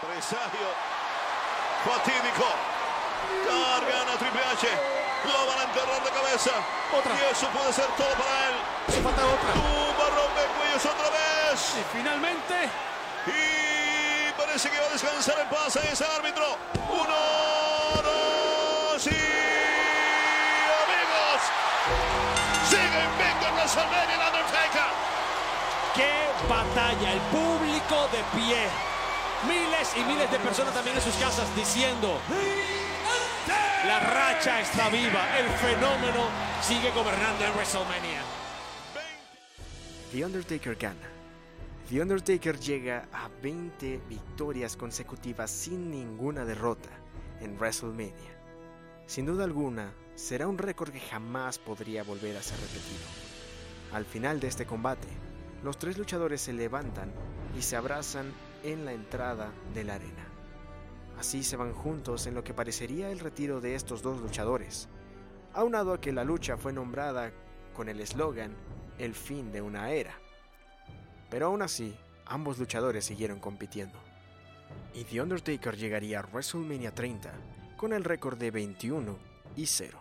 Presagio 0.00 0.68
fatídico. 1.84 2.46
Cargan 3.46 4.08
a 4.08 4.18
Triple 4.18 4.40
H. 4.40 4.66
Lo 5.24 5.46
van 5.46 5.58
a 5.58 5.64
enterrar 5.64 6.02
de 6.02 6.10
cabeza. 6.10 6.52
Otra. 6.96 7.12
Y 7.14 7.32
eso 7.32 7.46
puede 7.48 7.72
ser 7.72 7.86
todo 7.96 8.12
para 8.16 8.48
él. 8.48 8.54
Hace 8.88 9.02
falta 9.02 9.26
otra. 9.26 9.52
Tumba, 9.52 10.06
rompe 10.16 10.42
cuellos 10.56 10.86
otra 10.86 11.10
vez. 11.10 11.74
Y 11.78 11.82
finalmente, 11.96 12.54
Y 13.26 14.32
parece 14.32 14.70
que 14.70 14.78
va 14.80 14.86
a 14.86 14.90
descansar 14.90 15.38
en 15.40 15.48
paz. 15.50 15.76
Ahí 15.76 15.88
está 15.92 16.06
el 16.06 16.12
árbitro. 16.24 16.56
Uno, 16.88 17.16
dos 18.02 19.06
y 19.06 19.20
amigos. 20.80 21.40
Sigue 22.70 23.04
invicto 23.04 23.46
en 23.48 23.54
WrestleMania 23.54 24.16
batalla. 26.48 27.12
El 27.12 27.20
público 27.32 28.08
de 28.12 28.22
pie. 28.38 28.66
Miles 29.48 29.96
y 29.96 30.04
miles 30.04 30.30
de 30.30 30.38
personas 30.38 30.74
también 30.74 30.96
en 30.96 31.02
sus 31.02 31.14
casas 31.14 31.48
diciendo. 31.56 32.18
La 33.86 34.00
racha 34.00 34.60
está 34.60 34.88
viva. 34.90 35.38
El 35.38 35.48
fenómeno 35.48 36.28
sigue 36.62 36.90
gobernando 36.90 37.44
en 37.44 37.52
WrestleMania. 37.52 38.22
The 40.12 40.24
Undertaker 40.24 40.76
gana. 40.76 41.08
The 41.88 42.02
Undertaker 42.02 42.58
llega 42.60 43.08
a 43.12 43.28
20 43.42 44.00
victorias 44.08 44.76
consecutivas 44.76 45.50
sin 45.50 45.90
ninguna 45.90 46.44
derrota 46.44 46.90
en 47.40 47.56
WrestleMania. 47.56 48.36
Sin 49.06 49.26
duda 49.26 49.44
alguna, 49.44 49.92
será 50.14 50.46
un 50.46 50.58
récord 50.58 50.92
que 50.92 51.00
jamás 51.00 51.58
podría 51.58 52.04
volver 52.04 52.36
a 52.36 52.42
ser 52.42 52.60
repetido. 52.60 53.06
Al 53.92 54.04
final 54.04 54.38
de 54.38 54.48
este 54.48 54.66
combate, 54.66 55.08
los 55.62 55.78
tres 55.78 55.98
luchadores 55.98 56.40
se 56.40 56.52
levantan 56.52 57.12
y 57.56 57.62
se 57.62 57.76
abrazan 57.76 58.32
en 58.64 58.84
la 58.84 58.92
entrada 58.92 59.52
de 59.74 59.84
la 59.84 59.94
arena. 59.94 60.26
Así 61.18 61.42
se 61.42 61.56
van 61.56 61.74
juntos 61.74 62.26
en 62.26 62.34
lo 62.34 62.42
que 62.42 62.54
parecería 62.54 63.10
el 63.10 63.18
retiro 63.18 63.60
de 63.60 63.74
estos 63.74 64.02
dos 64.02 64.20
luchadores, 64.20 64.88
aunado 65.52 65.92
a 65.92 66.00
que 66.00 66.12
la 66.12 66.24
lucha 66.24 66.56
fue 66.56 66.72
nombrada 66.72 67.32
con 67.74 67.88
el 67.88 68.00
eslogan 68.00 68.54
El 68.98 69.14
fin 69.14 69.52
de 69.52 69.62
una 69.62 69.90
era. 69.90 70.14
Pero 71.30 71.46
aún 71.46 71.62
así, 71.62 71.96
ambos 72.26 72.58
luchadores 72.58 73.04
siguieron 73.04 73.38
compitiendo. 73.38 73.98
Y 74.94 75.04
The 75.04 75.22
Undertaker 75.22 75.76
llegaría 75.76 76.20
a 76.20 76.26
WrestleMania 76.26 76.94
30 76.94 77.32
con 77.76 77.92
el 77.92 78.04
récord 78.04 78.38
de 78.38 78.50
21 78.50 79.18
y 79.56 79.66
0. 79.66 79.98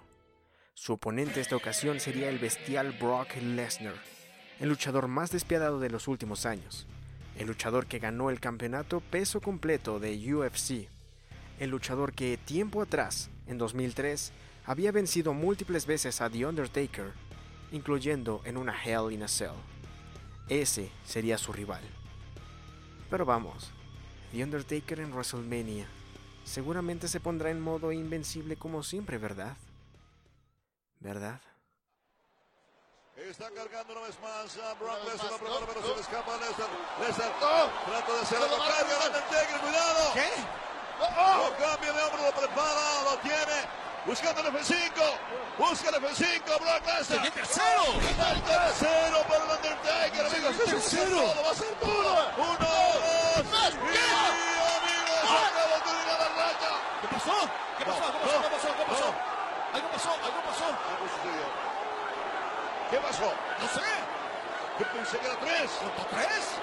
Su 0.73 0.93
oponente 0.93 1.41
esta 1.41 1.55
ocasión 1.55 1.99
sería 1.99 2.29
el 2.29 2.39
bestial 2.39 2.93
Brock 2.99 3.35
Lesnar, 3.41 3.95
el 4.59 4.69
luchador 4.69 5.07
más 5.07 5.31
despiadado 5.31 5.79
de 5.79 5.89
los 5.89 6.07
últimos 6.07 6.45
años, 6.45 6.85
el 7.37 7.47
luchador 7.47 7.85
que 7.85 7.99
ganó 7.99 8.29
el 8.29 8.41
campeonato 8.41 8.99
peso 8.99 9.39
completo 9.39 9.99
de 9.99 10.33
UFC, 10.33 10.89
el 11.59 11.69
luchador 11.69 12.13
que 12.13 12.37
tiempo 12.37 12.81
atrás, 12.81 13.29
en 13.47 13.57
2003, 13.57 14.33
había 14.65 14.91
vencido 14.91 15.33
múltiples 15.33 15.85
veces 15.85 16.21
a 16.21 16.29
The 16.29 16.45
Undertaker, 16.45 17.13
incluyendo 17.71 18.41
en 18.43 18.57
una 18.57 18.75
Hell 18.83 19.11
in 19.11 19.23
a 19.23 19.27
Cell. 19.27 19.55
Ese 20.49 20.91
sería 21.05 21.37
su 21.37 21.53
rival. 21.53 21.81
Pero 23.09 23.25
vamos, 23.25 23.71
The 24.31 24.43
Undertaker 24.43 24.99
en 24.99 25.11
WrestleMania 25.11 25.87
seguramente 26.43 27.07
se 27.07 27.19
pondrá 27.19 27.51
en 27.51 27.61
modo 27.61 27.91
invencible 27.91 28.55
como 28.55 28.83
siempre, 28.83 29.17
¿verdad? 29.17 29.55
¿Verdad? 30.99 31.41
Está 33.19 33.49
cargando 33.51 33.93
una 33.93 34.01
vez 34.07 34.15
más 34.21 34.57
a 34.63 34.73
Brock 34.79 35.03
Lesnar, 35.05 35.31
la 35.31 35.37
prepara, 35.37 35.65
pero 35.67 35.81
se 35.81 35.93
le 35.93 36.01
escapa 36.01 36.33
a 36.33 36.37
Lesnar. 36.37 36.69
Lesnar 37.03 37.31
trata 37.39 38.11
de 38.13 38.21
hacer 38.21 38.39
No, 38.39 38.45
la 38.47 38.57
no, 38.57 38.63
carga, 38.63 38.95
no. 38.99 39.05
Undertaker, 39.05 39.59
cuidado. 39.59 40.13
¿Qué? 40.13 40.29
Lo 40.99 41.49
cambia 41.59 41.93
de 41.93 42.03
hombro, 42.03 42.21
lo 42.23 42.31
prepara, 42.31 43.03
lo 43.03 43.17
tiene. 43.19 43.57
Buscando 44.05 44.39
el 44.41 44.47
F5. 44.55 44.97
Busca 45.59 45.89
el 45.89 45.95
F5, 45.95 46.45
Brock 46.59 46.85
Lesnar. 46.87 47.25
¡El 47.25 47.31
tercero! 47.33 47.83
El 47.99 48.41
tercero 48.41 49.17
para 49.27 49.43
el 49.43 49.51
Undertaker, 49.51 50.25
amigos. 50.25 50.55
Es 50.55 50.59
un 50.59 50.71
tercero. 50.71 51.19
va 51.45 51.51
a 51.51 51.55
ser 51.55 51.73
todo. 51.75 52.31
Uno, 52.39 52.55
dos. 52.55 53.45
Más, 53.51 53.73
Y, 53.73 53.77
¿qué? 53.77 54.09
amigos, 54.79 55.21
acaba 55.27 55.75
de 55.75 55.81
terminar 55.85 56.17
la 56.23 56.29
racha. 56.39 56.71
¿Qué 57.01 57.07
pasó? 57.13 57.37
¿Qué 57.77 57.83
pasó? 57.85 58.05
¿Qué 58.11 58.19
pasó? 58.19 58.41
¿Qué 58.41 58.49
pasó? 58.49 58.69
¿Qué 58.79 58.85
pasó? 58.89 59.07
¿Algo 59.75 59.87
pasó? 59.91 60.09
¿Algo 60.23 60.39
pasó? 60.47 60.65
Algo 60.65 61.05
sucedió. 61.13 61.69
¿Qué 62.89 62.97
pasó? 62.97 63.31
No 63.59 63.67
sé. 63.67 63.81
Pensé 64.93 65.17
que 65.19 65.25
era 65.25 65.39
tres. 65.39 65.71
¿Tres? 66.11 66.59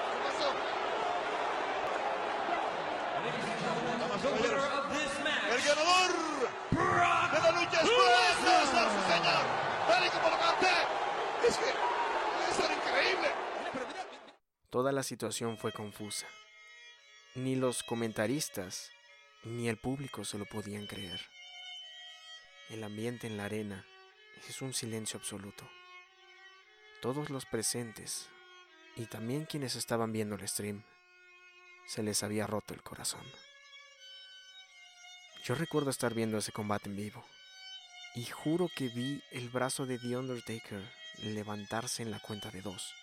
Toda 14.69 14.91
la 14.91 15.01
situación 15.03 15.57
fue 15.57 15.71
confusa. 15.71 16.27
Ni 17.35 17.55
los 17.55 17.83
comentaristas 17.83 18.91
ni 19.43 19.69
el 19.69 19.77
público 19.77 20.25
se 20.25 20.37
lo 20.37 20.45
podían 20.45 20.87
creer. 20.87 21.21
El 22.69 22.83
ambiente 22.83 23.27
en 23.27 23.37
la 23.37 23.45
arena 23.45 23.85
es 24.49 24.61
un 24.61 24.73
silencio 24.73 25.19
absoluto. 25.19 25.67
Todos 27.01 27.29
los 27.29 27.45
presentes 27.45 28.29
y 28.95 29.05
también 29.05 29.45
quienes 29.45 29.75
estaban 29.75 30.11
viendo 30.11 30.35
el 30.35 30.47
stream 30.47 30.83
se 31.87 32.03
les 32.03 32.23
había 32.23 32.47
roto 32.47 32.73
el 32.73 32.81
corazón. 32.81 33.23
Yo 35.43 35.55
recuerdo 35.55 35.89
estar 35.89 36.13
viendo 36.13 36.37
ese 36.37 36.51
combate 36.51 36.89
en 36.89 36.97
vivo 36.97 37.25
y 38.15 38.25
juro 38.25 38.69
que 38.75 38.89
vi 38.89 39.21
el 39.31 39.49
brazo 39.49 39.85
de 39.85 39.99
The 39.99 40.17
Undertaker 40.17 40.83
levantarse 41.23 42.03
en 42.03 42.11
la 42.11 42.19
cuenta 42.19 42.51
de 42.51 42.61
dos 42.61 42.93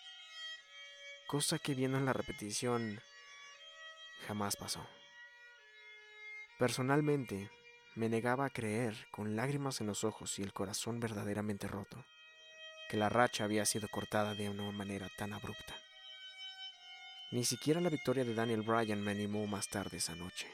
cosa 1.26 1.59
que 1.59 1.74
viendo 1.74 1.98
en 1.98 2.04
la 2.04 2.12
repetición 2.12 3.00
jamás 4.26 4.57
pasó. 4.57 4.87
Personalmente, 6.59 7.50
me 7.96 8.09
negaba 8.09 8.44
a 8.44 8.50
creer, 8.50 9.09
con 9.11 9.35
lágrimas 9.35 9.80
en 9.80 9.88
los 9.88 10.04
ojos 10.04 10.38
y 10.38 10.42
el 10.42 10.52
corazón 10.52 11.00
verdaderamente 11.00 11.66
roto, 11.66 12.04
que 12.88 12.97
la 12.97 13.09
racha 13.09 13.44
había 13.44 13.64
sido 13.64 13.88
cortada 13.88 14.35
de 14.35 14.49
una 14.49 14.70
manera 14.73 15.09
tan 15.16 15.33
abrupta. 15.33 15.75
Ni 17.31 17.44
siquiera 17.44 17.81
la 17.81 17.90
victoria 17.90 18.25
de 18.25 18.35
Daniel 18.35 18.62
Bryan 18.62 19.03
me 19.03 19.11
animó 19.11 19.47
más 19.47 19.68
tarde 19.68 19.97
esa 19.97 20.14
noche. 20.14 20.47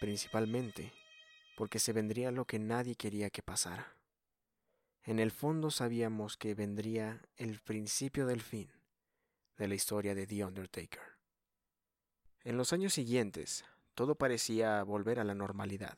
Principalmente 0.00 0.92
porque 1.56 1.78
se 1.78 1.92
vendría 1.92 2.30
lo 2.30 2.44
que 2.44 2.58
nadie 2.58 2.96
quería 2.96 3.30
que 3.30 3.42
pasara. 3.42 3.94
En 5.04 5.18
el 5.18 5.30
fondo 5.30 5.70
sabíamos 5.70 6.36
que 6.36 6.54
vendría 6.54 7.22
el 7.36 7.60
principio 7.60 8.26
del 8.26 8.40
fin 8.40 8.70
de 9.56 9.68
la 9.68 9.74
historia 9.74 10.14
de 10.14 10.26
The 10.26 10.44
Undertaker. 10.44 11.02
En 12.44 12.56
los 12.56 12.72
años 12.72 12.94
siguientes, 12.94 13.64
todo 13.94 14.16
parecía 14.16 14.82
volver 14.82 15.20
a 15.20 15.24
la 15.24 15.34
normalidad. 15.34 15.96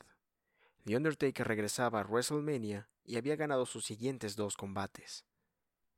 The 0.85 0.95
Undertaker 0.95 1.47
regresaba 1.47 1.99
a 1.99 2.03
WrestleMania 2.03 2.87
y 3.03 3.17
había 3.17 3.35
ganado 3.35 3.65
sus 3.65 3.85
siguientes 3.85 4.35
dos 4.35 4.55
combates. 4.55 5.25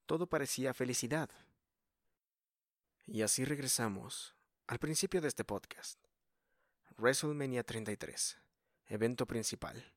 Todo 0.06 0.28
parecía 0.28 0.74
felicidad. 0.74 1.30
Y 3.06 3.22
así 3.22 3.44
regresamos 3.44 4.34
al 4.66 4.80
principio 4.80 5.20
de 5.20 5.28
este 5.28 5.44
podcast. 5.44 6.00
WrestleMania 6.98 7.64
33, 7.64 8.38
evento 8.86 9.26
principal. 9.26 9.94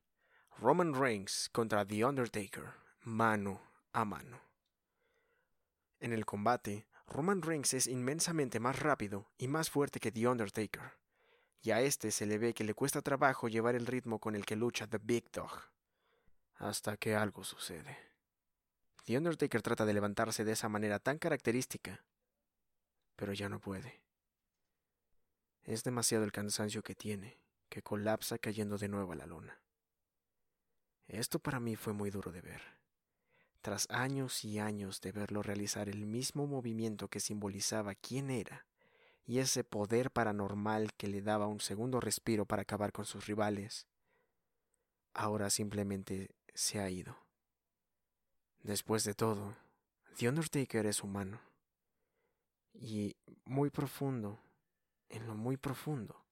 Roman 0.57 0.93
Reigns 0.93 1.49
contra 1.53 1.85
The 1.85 2.03
Undertaker, 2.03 2.73
mano 3.03 3.61
a 3.93 4.03
mano. 4.03 4.41
En 6.01 6.11
el 6.11 6.25
combate, 6.25 6.85
Roman 7.07 7.41
Reigns 7.41 7.73
es 7.73 7.87
inmensamente 7.87 8.59
más 8.59 8.79
rápido 8.79 9.31
y 9.37 9.47
más 9.47 9.69
fuerte 9.69 10.01
que 10.01 10.11
The 10.11 10.27
Undertaker, 10.27 10.97
y 11.61 11.71
a 11.71 11.81
este 11.81 12.11
se 12.11 12.25
le 12.25 12.37
ve 12.37 12.53
que 12.53 12.63
le 12.63 12.73
cuesta 12.73 13.01
trabajo 13.01 13.47
llevar 13.47 13.75
el 13.75 13.85
ritmo 13.85 14.19
con 14.19 14.35
el 14.35 14.45
que 14.45 14.55
lucha 14.55 14.87
The 14.87 14.97
Big 14.97 15.31
Dog, 15.31 15.51
hasta 16.55 16.97
que 16.97 17.15
algo 17.15 17.43
sucede. 17.43 17.97
The 19.05 19.17
Undertaker 19.17 19.61
trata 19.61 19.85
de 19.85 19.93
levantarse 19.93 20.43
de 20.43 20.53
esa 20.53 20.69
manera 20.69 20.99
tan 20.99 21.17
característica, 21.17 22.03
pero 23.15 23.33
ya 23.33 23.49
no 23.49 23.59
puede. 23.59 24.01
Es 25.63 25.83
demasiado 25.83 26.23
el 26.23 26.31
cansancio 26.31 26.83
que 26.83 26.95
tiene, 26.95 27.39
que 27.69 27.83
colapsa 27.83 28.37
cayendo 28.37 28.77
de 28.77 28.87
nuevo 28.87 29.13
a 29.13 29.15
la 29.15 29.27
lona. 29.27 29.61
Esto 31.07 31.39
para 31.39 31.59
mí 31.59 31.75
fue 31.75 31.93
muy 31.93 32.09
duro 32.09 32.31
de 32.31 32.41
ver 32.41 32.81
tras 33.61 33.87
años 33.91 34.43
y 34.43 34.59
años 34.59 35.01
de 35.01 35.11
verlo 35.11 35.43
realizar 35.43 35.87
el 35.87 36.05
mismo 36.05 36.47
movimiento 36.47 37.07
que 37.07 37.19
simbolizaba 37.19 37.93
quién 37.95 38.31
era 38.31 38.65
y 39.25 39.39
ese 39.39 39.63
poder 39.63 40.11
paranormal 40.11 40.93
que 40.93 41.07
le 41.07 41.21
daba 41.21 41.47
un 41.47 41.59
segundo 41.59 41.99
respiro 41.99 42.45
para 42.45 42.63
acabar 42.63 42.91
con 42.91 43.05
sus 43.05 43.27
rivales, 43.27 43.87
ahora 45.13 45.49
simplemente 45.49 46.31
se 46.53 46.79
ha 46.79 46.89
ido. 46.89 47.17
Después 48.63 49.03
de 49.03 49.13
todo, 49.13 49.55
The 50.17 50.29
Undertaker 50.29 50.85
es 50.85 51.03
humano 51.03 51.39
y 52.73 53.15
muy 53.45 53.69
profundo, 53.69 54.39
en 55.09 55.27
lo 55.27 55.35
muy 55.35 55.57
profundo, 55.57 56.23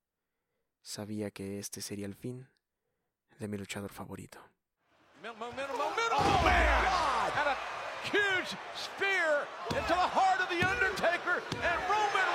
sabía 0.82 1.32
que 1.32 1.60
este 1.60 1.82
sería 1.82 2.06
el 2.06 2.16
fin 2.16 2.48
de 3.40 3.48
mi 3.48 3.58
luchador 3.58 3.92
favorito. 3.92 4.40
Oh, 5.22 6.30
huge 8.04 8.56
spear 8.76 9.48
into 9.76 9.94
the 9.94 10.08
heart 10.08 10.40
of 10.40 10.50
The 10.50 10.64
Undertaker. 10.66 11.44
And 11.62 11.80
Roman 11.90 12.29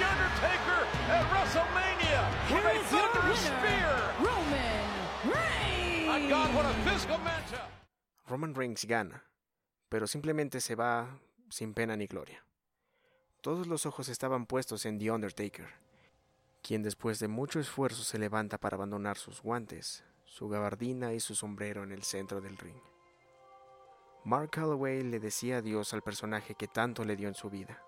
The 0.00 0.06
Undertaker 0.06 0.80
at 1.12 1.24
WrestleMania 1.28 2.20
with 2.48 2.64
a 2.64 2.72
Here 2.72 2.80
is 2.80 2.90
your 2.90 3.00
thunderous 3.12 3.44
winner, 3.44 3.60
spear. 3.60 3.92
Roman 4.24 4.72
Reigns. 5.28 6.06
My 6.08 6.20
God, 6.30 6.54
what 6.54 6.64
a 6.64 6.72
physical 6.88 7.18
matchup. 7.18 7.68
Roman 8.26 8.54
Reigns 8.54 8.86
gana, 8.86 9.24
pero 9.90 10.06
simplemente 10.06 10.62
se 10.62 10.74
va 10.74 11.20
sin 11.50 11.74
pena 11.74 11.96
ni 11.96 12.06
gloria. 12.06 12.42
Todos 13.42 13.66
los 13.66 13.84
ojos 13.84 14.08
estaban 14.08 14.46
puestos 14.46 14.86
en 14.86 14.98
The 14.98 15.10
Undertaker, 15.10 15.68
quien 16.62 16.82
después 16.82 17.18
de 17.18 17.28
mucho 17.28 17.60
esfuerzo 17.60 18.02
se 18.02 18.18
levanta 18.18 18.56
para 18.56 18.76
abandonar 18.76 19.18
sus 19.18 19.42
guantes, 19.42 20.02
su 20.24 20.48
gabardina 20.48 21.12
y 21.12 21.20
su 21.20 21.34
sombrero 21.34 21.84
en 21.84 21.92
el 21.92 22.04
centro 22.04 22.40
del 22.40 22.56
ring. 22.56 22.80
Mark 24.24 24.48
Calloway 24.48 25.02
le 25.02 25.20
decía 25.20 25.58
adiós 25.58 25.92
al 25.92 26.00
personaje 26.00 26.54
que 26.54 26.68
tanto 26.68 27.04
le 27.04 27.16
dio 27.16 27.28
en 27.28 27.34
su 27.34 27.50
vida, 27.50 27.82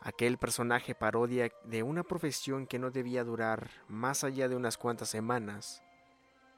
Aquel 0.00 0.38
personaje 0.38 0.94
parodia 0.94 1.50
de 1.64 1.82
una 1.82 2.04
profesión 2.04 2.66
que 2.66 2.78
no 2.78 2.90
debía 2.90 3.24
durar 3.24 3.70
más 3.88 4.22
allá 4.22 4.48
de 4.48 4.54
unas 4.54 4.78
cuantas 4.78 5.08
semanas, 5.08 5.82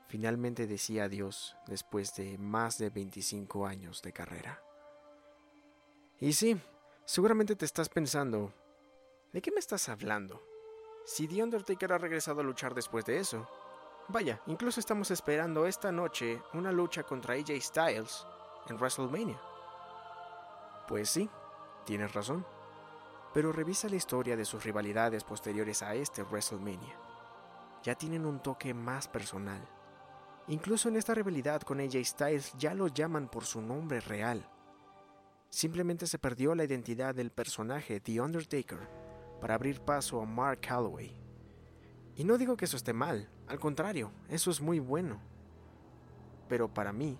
finalmente 0.08 0.66
decía 0.66 1.04
adiós 1.04 1.56
después 1.66 2.14
de 2.16 2.36
más 2.36 2.76
de 2.76 2.90
25 2.90 3.66
años 3.66 4.02
de 4.02 4.12
carrera. 4.12 4.62
Y 6.18 6.34
sí, 6.34 6.60
seguramente 7.06 7.56
te 7.56 7.64
estás 7.64 7.88
pensando, 7.88 8.52
¿de 9.32 9.40
qué 9.40 9.50
me 9.50 9.60
estás 9.60 9.88
hablando? 9.88 10.42
Si 11.06 11.26
The 11.26 11.42
Undertaker 11.42 11.94
ha 11.94 11.98
regresado 11.98 12.42
a 12.42 12.44
luchar 12.44 12.74
después 12.74 13.06
de 13.06 13.18
eso. 13.18 13.48
Vaya, 14.08 14.42
incluso 14.46 14.80
estamos 14.80 15.10
esperando 15.10 15.66
esta 15.66 15.90
noche 15.90 16.42
una 16.52 16.72
lucha 16.72 17.04
contra 17.04 17.34
AJ 17.34 17.60
Styles 17.60 18.26
en 18.68 18.76
WrestleMania. 18.76 19.40
Pues 20.86 21.08
sí, 21.08 21.30
tienes 21.86 22.12
razón. 22.12 22.44
Pero 23.32 23.52
revisa 23.52 23.88
la 23.88 23.96
historia 23.96 24.36
de 24.36 24.44
sus 24.44 24.64
rivalidades 24.64 25.24
posteriores 25.24 25.82
a 25.82 25.94
este 25.94 26.22
WrestleMania. 26.22 26.96
Ya 27.82 27.94
tienen 27.94 28.26
un 28.26 28.42
toque 28.42 28.74
más 28.74 29.08
personal. 29.08 29.60
Incluso 30.48 30.88
en 30.88 30.96
esta 30.96 31.14
rivalidad 31.14 31.62
con 31.62 31.80
AJ 31.80 32.04
Styles 32.04 32.52
ya 32.58 32.74
lo 32.74 32.88
llaman 32.88 33.28
por 33.28 33.44
su 33.44 33.62
nombre 33.62 34.00
real. 34.00 34.44
Simplemente 35.48 36.06
se 36.06 36.18
perdió 36.18 36.54
la 36.54 36.64
identidad 36.64 37.14
del 37.14 37.30
personaje 37.30 38.00
The 38.00 38.20
Undertaker 38.20 38.88
para 39.40 39.54
abrir 39.54 39.80
paso 39.80 40.20
a 40.20 40.26
Mark 40.26 40.60
Calloway. 40.60 41.16
Y 42.16 42.24
no 42.24 42.36
digo 42.36 42.56
que 42.56 42.64
eso 42.64 42.76
esté 42.76 42.92
mal, 42.92 43.28
al 43.46 43.58
contrario, 43.58 44.12
eso 44.28 44.50
es 44.50 44.60
muy 44.60 44.78
bueno. 44.78 45.20
Pero 46.48 46.72
para 46.72 46.92
mí, 46.92 47.16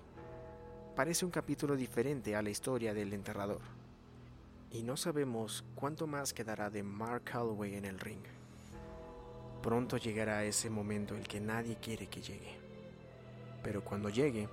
parece 0.95 1.25
un 1.25 1.31
capítulo 1.31 1.77
diferente 1.77 2.37
a 2.37 2.43
la 2.43 2.51
historia 2.51 2.93
del 2.93 3.13
enterrador. 3.13 3.80
Y 4.73 4.83
no 4.85 4.97
sabemos 4.97 5.65
cuánto 5.75 6.07
más 6.07 6.33
quedará 6.33 6.71
de 6.71 6.83
Mark 6.83 7.25
Calloway 7.25 7.75
en 7.75 7.85
el 7.85 7.99
ring. 7.99 8.23
Pronto 9.63 9.97
llegará 9.97 10.45
ese 10.45 10.71
momento 10.71 11.17
el 11.17 11.27
que 11.27 11.41
nadie 11.41 11.77
quiere 11.77 12.07
que 12.07 12.23
llegue. 12.23 12.57
Pero 13.63 13.83
cuando 13.83 14.09
llegue, 14.09 14.49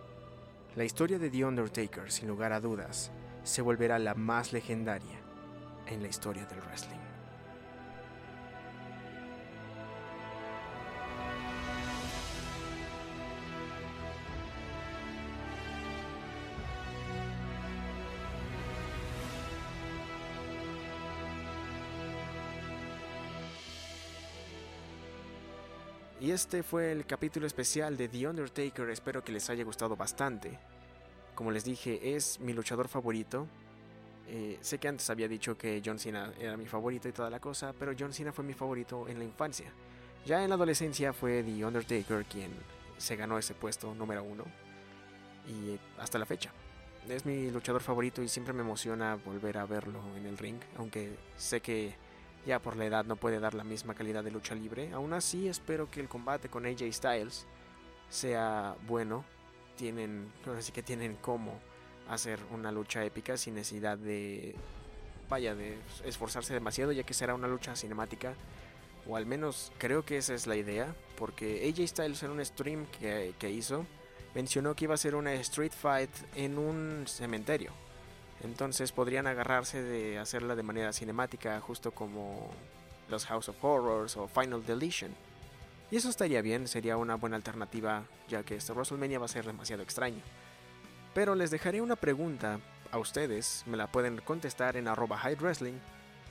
la 0.76 0.84
historia 0.84 1.20
de 1.20 1.30
The 1.30 1.46
Undertaker, 1.46 2.12
sin 2.12 2.28
lugar 2.28 2.52
a 2.52 2.60
dudas, 2.60 3.12
se 3.44 3.62
volverá 3.62 4.00
la 4.00 4.16
más 4.16 4.54
legendaria 4.54 5.20
en 5.88 6.02
la 6.02 6.10
historia 6.10 6.46
del 6.46 6.60
wrestling. 6.62 7.17
Este 26.38 26.62
fue 26.62 26.92
el 26.92 27.08
capítulo 27.08 27.48
especial 27.48 27.98
de 27.98 28.10
The 28.10 28.28
Undertaker, 28.28 28.88
espero 28.92 29.24
que 29.24 29.32
les 29.32 29.50
haya 29.50 29.64
gustado 29.64 29.96
bastante. 29.96 30.60
Como 31.34 31.50
les 31.50 31.64
dije, 31.64 32.16
es 32.16 32.40
mi 32.40 32.54
luchador 32.54 32.88
favorito. 32.88 33.48
Eh, 34.28 34.60
sé 34.62 34.78
que 34.78 34.88
antes 34.88 35.10
había 35.10 35.28
dicho 35.28 35.58
que 35.58 35.82
John 35.84 35.98
Cena 35.98 36.32
era 36.40 36.56
mi 36.56 36.68
favorito 36.68 37.10
y 37.10 37.12
toda 37.12 37.32
la 37.32 37.40
cosa, 37.40 37.74
pero 37.74 37.94
John 37.98 38.14
Cena 38.14 38.32
fue 38.32 38.46
mi 38.46 38.54
favorito 38.54 39.08
en 39.08 39.18
la 39.18 39.26
infancia. 39.26 39.66
Ya 40.28 40.44
en 40.44 40.50
la 40.50 40.56
adolescencia 40.58 41.12
fue 41.12 41.42
The 41.42 41.66
Undertaker 41.66 42.24
quien 42.26 42.52
se 43.00 43.16
ganó 43.16 43.40
ese 43.40 43.56
puesto 43.56 43.96
número 43.96 44.24
uno. 44.24 44.44
Y 45.48 45.80
hasta 46.00 46.20
la 46.20 46.28
fecha. 46.28 46.52
Es 47.10 47.26
mi 47.26 47.50
luchador 47.50 47.82
favorito 47.82 48.22
y 48.22 48.28
siempre 48.28 48.54
me 48.54 48.62
emociona 48.62 49.16
volver 49.16 49.58
a 49.58 49.66
verlo 49.66 50.02
en 50.16 50.28
el 50.28 50.38
ring, 50.38 50.60
aunque 50.78 51.18
sé 51.36 51.62
que 51.62 51.96
ya 52.48 52.60
por 52.60 52.78
la 52.78 52.86
edad 52.86 53.06
no 53.06 53.18
puede 53.18 53.42
dar 53.42 53.54
la 53.54 53.66
misma 53.66 53.94
calidad 53.94 54.24
de 54.24 54.32
lucha 54.32 54.56
libre. 54.56 54.92
Aún 54.94 55.12
así 55.12 55.50
espero 55.50 55.92
que 55.92 56.00
el 56.00 56.08
combate 56.08 56.48
con 56.48 56.66
AJ 56.66 56.92
Styles 56.94 57.46
sea 58.10 58.76
bueno. 58.88 59.26
Tienen, 59.76 60.32
así 60.58 60.72
que 60.72 60.82
tienen 60.82 61.18
cómo 61.18 61.60
hacer 62.10 62.40
una 62.52 62.72
lucha 62.72 63.04
épica 63.04 63.36
sin 63.38 63.56
necesidad 63.56 63.98
de, 63.98 64.56
vaya, 65.30 65.54
de 65.54 65.78
esforzarse 66.06 66.54
demasiado, 66.54 66.94
ya 66.94 67.04
que 67.04 67.14
será 67.14 67.36
una 67.36 67.50
lucha 67.50 67.76
cinemática. 67.76 68.34
O 69.08 69.18
al 69.18 69.26
menos 69.26 69.72
creo 69.78 70.06
que 70.06 70.18
esa 70.18 70.34
es 70.34 70.48
la 70.48 70.56
idea, 70.56 70.96
porque 71.18 71.70
AJ 71.70 71.88
Styles 71.88 72.24
en 72.24 72.32
un 72.32 72.44
stream 72.44 72.86
que, 72.88 73.36
que 73.38 73.52
hizo 73.52 73.86
mencionó 74.34 74.76
que 74.76 74.86
iba 74.86 74.94
a 74.94 74.98
ser 74.98 75.16
una 75.16 75.34
street 75.34 75.74
fight 75.74 76.12
en 76.36 76.58
un 76.58 77.04
cementerio. 77.08 77.72
Entonces 78.44 78.92
podrían 78.92 79.28
agarrarse 79.28 79.82
de 79.82 80.20
hacerla 80.20 80.56
de 80.56 80.64
manera 80.64 80.94
cinemática, 80.94 81.60
justo 81.60 81.92
como 81.92 82.52
los 83.10 83.26
House 83.26 83.50
of 83.50 83.64
Horrors 83.64 84.18
o 84.18 84.28
Final 84.28 84.66
Deletion. 84.66 85.12
Y 85.90 85.96
eso 85.96 86.10
estaría 86.10 86.42
bien, 86.42 86.68
sería 86.68 86.98
una 86.98 87.16
buena 87.16 87.38
alternativa, 87.38 88.04
ya 88.28 88.44
que 88.44 88.56
este 88.56 88.74
WrestleMania 88.74 89.20
va 89.20 89.26
a 89.26 89.30
ser 89.30 89.46
demasiado 89.46 89.82
extraño. 89.82 90.22
Pero 91.14 91.34
les 91.34 91.50
dejaré 91.50 91.82
una 91.82 91.96
pregunta 91.96 92.60
a 92.92 93.00
ustedes, 93.00 93.64
me 93.66 93.78
la 93.78 93.88
pueden 93.88 94.18
contestar 94.18 94.78
en 94.78 94.88
arroba 94.88 95.20
Wrestling, 95.40 95.80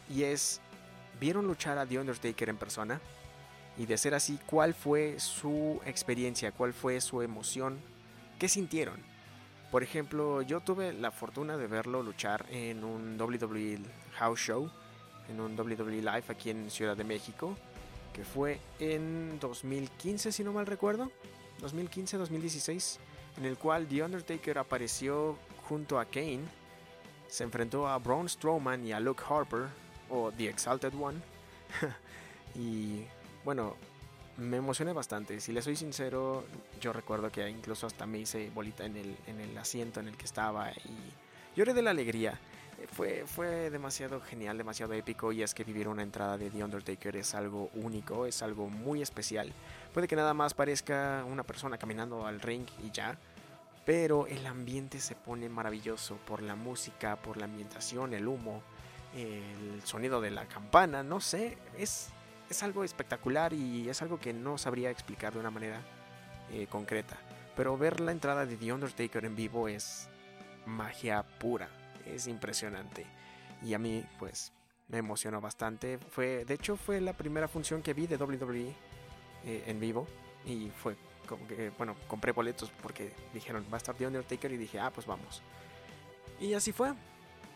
y 0.09 0.25
es, 0.25 0.61
¿vieron 1.19 1.47
luchar 1.47 1.79
a 1.79 1.87
The 1.87 1.99
Undertaker 1.99 2.51
en 2.51 2.57
persona? 2.57 3.01
Y 3.79 3.87
de 3.87 3.99
ser 3.99 4.15
así, 4.15 4.39
¿cuál 4.47 4.75
fue 4.75 5.19
su 5.19 5.81
experiencia? 5.85 6.53
¿Cuál 6.53 6.73
fue 6.73 7.01
su 7.01 7.21
emoción? 7.23 7.79
¿Qué 8.39 8.49
sintieron? 8.49 9.16
Por 9.71 9.83
ejemplo, 9.83 10.43
yo 10.43 10.61
tuve 10.61 10.93
la 10.93 11.11
fortuna 11.11 11.57
de 11.57 11.67
verlo 11.67 12.03
luchar 12.03 12.47
en 12.51 12.85
un 12.85 13.21
WWE 13.21 13.79
House 14.15 14.41
Show, 14.41 14.71
en 15.29 15.41
un 15.41 15.59
WWE 15.59 16.03
Live 16.03 16.25
aquí 16.29 16.51
en 16.51 16.71
Ciudad 16.71 16.97
de 16.97 17.05
México, 17.05 17.57
que 18.13 18.25
fue 18.25 18.61
en 18.79 19.39
2015, 19.41 20.31
si 20.31 20.45
no 20.45 20.53
mal 20.53 20.67
recuerdo, 20.67 21.11
2015-2016, 21.61 22.99
en 23.39 23.45
el 23.45 23.59
cual 23.59 23.87
The 23.89 24.05
Undertaker 24.05 24.59
apareció 24.59 25.37
junto 25.69 25.99
a 25.99 26.05
Kane, 26.05 26.45
se 27.29 27.45
enfrentó 27.45 27.89
a 27.89 27.99
Braun 27.99 28.29
Strowman 28.29 28.87
y 28.87 28.93
a 28.93 29.01
Luke 29.01 29.23
Harper, 29.29 29.67
o 30.09 30.31
The 30.31 30.49
Exalted 30.49 30.95
One, 30.95 31.19
y 32.55 33.05
bueno, 33.45 33.77
me 34.39 34.59
emocioné 34.59 34.93
bastante. 34.93 35.41
Si 35.41 35.53
le 35.53 35.63
soy 35.63 35.77
sincero, 35.77 36.45
yo 36.81 36.93
recuerdo 36.93 37.31
que 37.31 37.49
incluso 37.49 37.87
hasta 37.87 38.07
me 38.07 38.19
hice 38.19 38.51
bolita 38.55 38.85
en 38.85 38.97
el, 38.97 39.17
en 39.27 39.41
el 39.41 39.57
asiento 39.57 40.01
en 40.01 40.09
el 40.09 40.17
que 40.17 40.25
estaba 40.25 40.71
y 40.73 41.13
lloré 41.57 41.75
de 41.75 41.83
la 41.83 41.91
alegría. 41.91 42.39
Fue, 42.93 43.25
fue 43.27 43.71
demasiado 43.71 44.21
genial, 44.21 44.59
demasiado 44.59 44.93
épico 44.93 45.33
y 45.33 45.43
es 45.43 45.55
que 45.55 45.65
vivir 45.65 45.89
una 45.89 46.03
entrada 46.03 46.37
de 46.37 46.51
The 46.51 46.63
Undertaker 46.63 47.17
es 47.17 47.35
algo 47.35 47.71
único, 47.75 48.27
es 48.27 48.43
algo 48.43 48.69
muy 48.69 49.01
especial. 49.01 49.53
Puede 49.95 50.07
que 50.07 50.17
nada 50.17 50.35
más 50.35 50.53
parezca 50.53 51.25
una 51.27 51.43
persona 51.43 51.79
caminando 51.79 52.27
al 52.27 52.41
ring 52.41 52.67
y 52.85 52.91
ya, 52.91 53.19
pero 53.87 54.27
el 54.27 54.47
ambiente 54.47 55.01
se 55.01 55.15
pone 55.15 55.49
maravilloso 55.49 56.19
por 56.27 56.43
la 56.43 56.55
música, 56.55 57.17
por 57.17 57.39
la 57.39 57.47
ambientación, 57.47 58.13
el 58.13 58.29
humo, 58.29 58.63
el 59.15 59.81
sonido 59.85 60.21
de 60.21 60.31
la 60.31 60.47
campana, 60.47 61.03
no 61.03 61.21
sé, 61.21 61.57
es, 61.79 62.11
es 62.49 62.63
algo 62.63 62.85
espectacular 62.85 63.53
y 63.53 63.89
es 63.89 64.03
algo 64.03 64.19
que 64.19 64.33
no 64.33 64.59
sabría 64.59 64.91
explicar 64.91 65.33
de 65.33 65.41
una 65.41 65.51
manera 65.51 65.81
eh, 66.51 66.67
concreta. 66.69 67.17
Pero 67.57 67.77
ver 67.77 68.01
la 68.01 68.13
entrada 68.13 68.47
de 68.47 68.57
The 68.57 68.73
Undertaker 68.73 69.25
en 69.25 69.35
vivo 69.35 69.69
es 69.69 70.09
magia 70.67 71.23
pura, 71.39 71.69
es 72.05 72.27
impresionante. 72.27 73.07
Y 73.63 73.75
a 73.75 73.79
mí, 73.79 74.05
pues, 74.19 74.53
me 74.89 74.99
emocionó 74.99 75.41
bastante. 75.41 75.99
Fue, 75.99 76.45
de 76.45 76.55
hecho, 76.55 76.77
fue 76.77 77.01
la 77.01 77.15
primera 77.15 77.49
función 77.49 77.83
que 77.83 77.95
vi 77.95 78.07
de 78.07 78.17
WWE 78.17 78.75
eh, 79.45 79.65
en 79.67 79.81
vivo. 79.81 80.07
Y 80.45 80.71
fue 80.71 80.97
como 81.27 81.47
que, 81.49 81.71
bueno, 81.71 81.97
compré 82.07 82.33
boletos 82.33 82.71
porque 82.83 83.13
dijeron, 83.33 83.65
va 83.73 83.77
a 83.77 83.79
estar 83.79 83.95
The 83.95 84.07
Undertaker. 84.07 84.53
Y 84.53 84.57
dije, 84.59 84.79
ah, 84.79 84.93
pues 84.95 85.07
vamos. 85.07 85.43
Y 86.39 86.53
así 86.55 86.73
fue. 86.73 86.93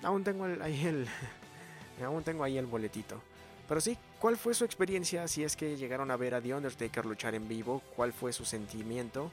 Aún 0.02 0.24
tengo 0.24 0.46
ahí 0.62 0.86
el. 0.86 1.06
aún 2.04 2.24
tengo 2.24 2.42
ahí 2.42 2.56
el 2.56 2.66
boletito. 2.66 3.20
Pero 3.68 3.80
sí, 3.80 3.96
¿cuál 4.20 4.36
fue 4.36 4.54
su 4.54 4.64
experiencia 4.64 5.26
si 5.26 5.42
es 5.42 5.56
que 5.56 5.76
llegaron 5.76 6.10
a 6.10 6.16
ver 6.16 6.34
a 6.34 6.40
The 6.40 6.54
Undertaker 6.54 7.04
luchar 7.06 7.34
en 7.34 7.48
vivo? 7.48 7.82
¿Cuál 7.96 8.12
fue 8.12 8.32
su 8.32 8.44
sentimiento? 8.44 9.32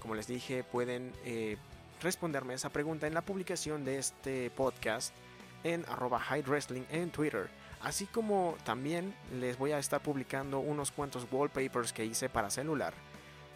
Como 0.00 0.14
les 0.14 0.26
dije, 0.26 0.64
pueden 0.64 1.12
eh, 1.24 1.56
responderme 2.02 2.54
esa 2.54 2.70
pregunta 2.70 3.06
en 3.06 3.14
la 3.14 3.22
publicación 3.22 3.84
de 3.84 3.98
este 3.98 4.50
podcast 4.50 5.14
en 5.62 5.84
arroba 5.88 6.20
Wrestling 6.46 6.84
en 6.90 7.10
Twitter. 7.10 7.48
Así 7.82 8.06
como 8.06 8.56
también 8.64 9.14
les 9.38 9.58
voy 9.58 9.72
a 9.72 9.78
estar 9.78 10.02
publicando 10.02 10.58
unos 10.58 10.90
cuantos 10.90 11.26
wallpapers 11.30 11.92
que 11.92 12.04
hice 12.04 12.28
para 12.28 12.50
celular 12.50 12.94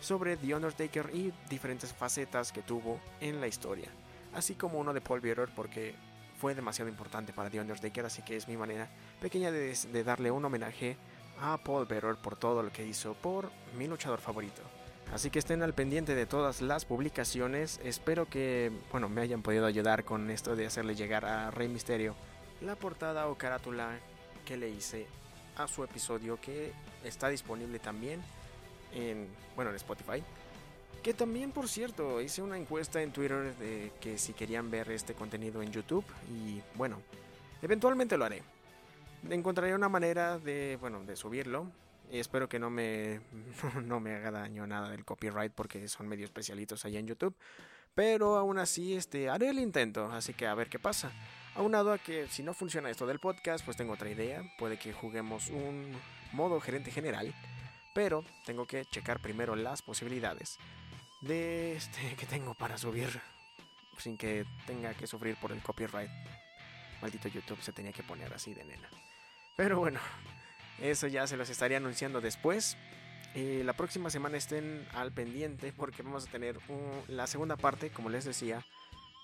sobre 0.01 0.37
The 0.37 0.55
Undertaker 0.55 1.11
y 1.13 1.33
diferentes 1.49 1.93
facetas 1.93 2.53
que 2.53 2.63
tuvo 2.63 3.01
en 3.21 3.41
la 3.41 3.49
historia. 3.49 3.89
Así 4.35 4.55
como 4.55 4.79
uno 4.79 4.93
de 4.93 5.01
Paul 5.01 5.21
Bearer 5.21 5.49
porque 5.55 5.95
fue 6.39 6.55
demasiado 6.55 6.89
importante 6.89 7.33
para 7.33 7.51
The 7.51 7.61
Undertaker, 7.61 8.07
así 8.07 8.23
que 8.23 8.37
es 8.37 8.49
mi 8.49 8.57
manera 8.57 8.89
pequeña 9.21 9.51
de, 9.51 10.05
darle 10.05 10.31
un 10.31 10.45
homenaje 10.45 10.97
a 11.41 11.59
Paul 11.59 11.87
Bearer 11.87 12.17
por 12.17 12.37
todo 12.37 12.63
lo 12.63 12.73
que 12.73 12.87
hizo 12.87 13.15
por 13.15 13.51
mi 13.77 13.87
luchador 13.87 14.21
favorito. 14.21 14.63
Así 15.13 15.31
que 15.31 15.39
estén 15.39 15.63
al 15.63 15.75
pendiente 15.75 16.15
de 16.15 16.27
todas 16.27 16.61
las 16.61 16.85
publicaciones. 16.85 17.81
Espero 17.83 18.27
que, 18.29 18.71
bueno, 18.91 19.09
me 19.09 19.23
hayan 19.23 19.43
podido 19.43 19.65
ayudar 19.67 20.05
con 20.05 20.31
esto 20.31 20.55
de 20.55 20.67
hacerle 20.67 20.95
llegar 20.95 21.25
a 21.25 21.51
Rey 21.51 21.69
Misterio 21.69 22.15
la 22.61 22.75
portada 22.75 23.29
o 23.29 23.37
carátula 23.37 23.99
que 24.45 24.57
le 24.57 24.69
hice 24.69 25.07
a 25.57 25.69
su 25.69 25.85
episodio 25.85 26.41
que 26.41 26.73
está 27.05 27.29
disponible 27.29 27.79
también 27.79 28.21
en, 28.93 29.29
bueno, 29.55 29.71
en 29.71 29.77
Spotify. 29.77 30.23
Que 31.03 31.15
también, 31.15 31.53
por 31.53 31.69
cierto, 31.69 32.21
hice 32.21 32.43
una 32.43 32.57
encuesta 32.57 33.01
en 33.03 33.13
Twitter 33.13 33.55
de 33.57 33.93
que 34.01 34.19
si 34.19 34.33
querían 34.33 34.71
ver 34.71 34.91
este 34.91 35.15
contenido 35.15 35.63
en 35.63 35.71
YouTube 35.71 36.05
y 36.29 36.61
bueno, 36.75 37.01
eventualmente 37.63 38.17
lo 38.17 38.25
haré. 38.25 38.43
Encontraré 39.31 39.75
una 39.75 39.89
manera 39.89 40.39
de, 40.39 40.77
bueno, 40.81 41.05
de 41.05 41.17
subirlo. 41.17 41.71
Espero 42.11 42.49
que 42.49 42.59
no 42.59 42.69
me, 42.71 43.21
no 43.85 44.01
me 44.01 44.15
haga 44.15 44.31
daño 44.31 44.67
nada 44.67 44.91
del 44.91 45.05
copyright 45.05 45.53
porque 45.53 45.87
son 45.89 46.09
medio 46.09 46.25
especialitos 46.25 46.85
allá 46.85 46.99
en 46.99 47.07
YouTube. 47.07 47.35
Pero 47.95 48.37
aún 48.37 48.59
así, 48.59 48.95
este, 48.95 49.29
haré 49.29 49.51
el 49.51 49.59
intento, 49.59 50.11
así 50.13 50.35
que 50.35 50.47
a 50.47 50.55
ver 50.55 50.69
qué 50.69 50.79
pasa. 50.79 51.13
Aunado 51.55 51.93
a 51.93 51.99
que 51.99 52.29
si 52.29 52.43
no 52.43 52.55
funciona 52.55 52.91
esto 52.91 53.07
del 53.07 53.19
podcast, 53.19 53.65
pues 53.65 53.77
tengo 53.77 53.93
otra 53.93 54.11
idea. 54.11 54.43
Puede 54.59 54.79
que 54.79 54.93
juguemos 54.93 55.49
un 55.49 55.93
modo 56.33 56.61
gerente 56.61 56.91
general. 56.91 57.35
Pero 57.95 58.25
tengo 58.45 58.67
que 58.67 58.85
checar 58.85 59.21
primero 59.21 59.57
las 59.57 59.83
posibilidades 59.83 60.59
de 61.21 61.77
este 61.77 62.15
que 62.17 62.27
tengo 62.27 62.55
para 62.55 62.79
subir 62.79 63.21
sin 63.99 64.17
que 64.17 64.47
tenga 64.67 64.95
que 64.95 65.07
sufrir 65.07 65.37
por 65.37 65.53
el 65.53 65.63
copyright. 65.63 66.11
Maldito 67.03 67.29
YouTube 67.29 67.61
se 67.61 67.73
tenía 67.73 67.93
que 67.93 68.03
poner 68.03 68.33
así 68.33 68.55
de 68.55 68.65
nena. 68.65 68.89
Pero 69.57 69.79
bueno, 69.79 70.01
eso 70.81 71.07
ya 71.07 71.27
se 71.27 71.37
los 71.37 71.51
estaré 71.51 71.77
anunciando 71.77 72.21
después. 72.21 72.77
Y 73.35 73.63
la 73.63 73.75
próxima 73.75 74.11
semana 74.11 74.37
estén 74.37 74.87
al 74.95 75.13
pendiente 75.13 75.73
porque 75.73 76.03
vamos 76.03 76.27
a 76.27 76.31
tener 76.31 76.59
la 77.09 77.27
segunda 77.27 77.57
parte, 77.57 77.91
como 77.91 78.09
les 78.09 78.25
decía, 78.25 78.65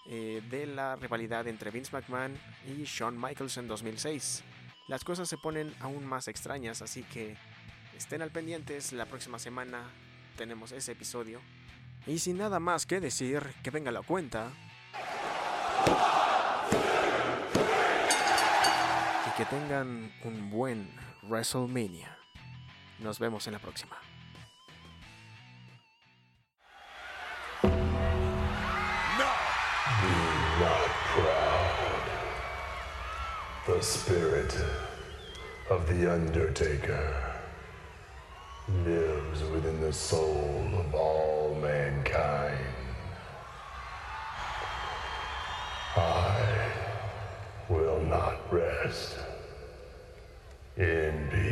eh, 0.07 0.43
de 0.51 0.67
la 0.67 0.97
rivalidad 0.97 1.47
entre 1.49 1.71
Vince 1.71 1.91
McMahon 1.93 2.37
y 2.67 2.85
Shawn 2.85 3.19
Michaels 3.21 3.57
en 3.57 3.69
2006. 3.69 4.45
Las 4.89 5.03
cosas 5.03 5.29
se 5.29 5.39
ponen 5.39 5.75
aún 5.81 6.05
más 6.05 6.29
extrañas, 6.29 6.83
así 6.83 7.03
que 7.05 7.37
estén 7.97 8.21
al 8.21 8.31
pendientes. 8.31 8.93
La 8.93 9.07
próxima 9.07 9.39
semana 9.39 9.91
tenemos 10.37 10.73
ese 10.73 10.93
episodio. 10.93 11.41
Y 12.07 12.19
sin 12.19 12.37
nada 12.37 12.61
más 12.61 12.85
que 12.85 13.01
decir, 13.01 13.43
que 13.63 13.71
venga 13.71 13.91
la 13.91 14.03
cuenta. 14.03 14.51
Y 19.27 19.37
que 19.37 19.45
tengan 19.47 20.13
un 20.25 20.51
buen 20.51 20.91
WrestleMania. 21.23 22.17
Nos 22.99 23.19
vemos 23.19 23.47
en 23.47 23.55
la 23.55 23.59
próxima. 23.59 23.97
The 33.67 33.83
spirit 33.83 34.55
of 35.71 35.89
the 35.89 36.13
Undertaker 36.13 37.35
lives 38.85 39.43
within 39.53 39.81
the 39.81 39.93
soul 39.93 40.69
of 40.79 40.95
all 40.95 41.44
mankind. 41.65 42.59
I 45.97 46.73
will 47.71 48.01
not 48.01 48.37
rest 48.53 49.17
in 50.77 51.29
peace. 51.31 51.44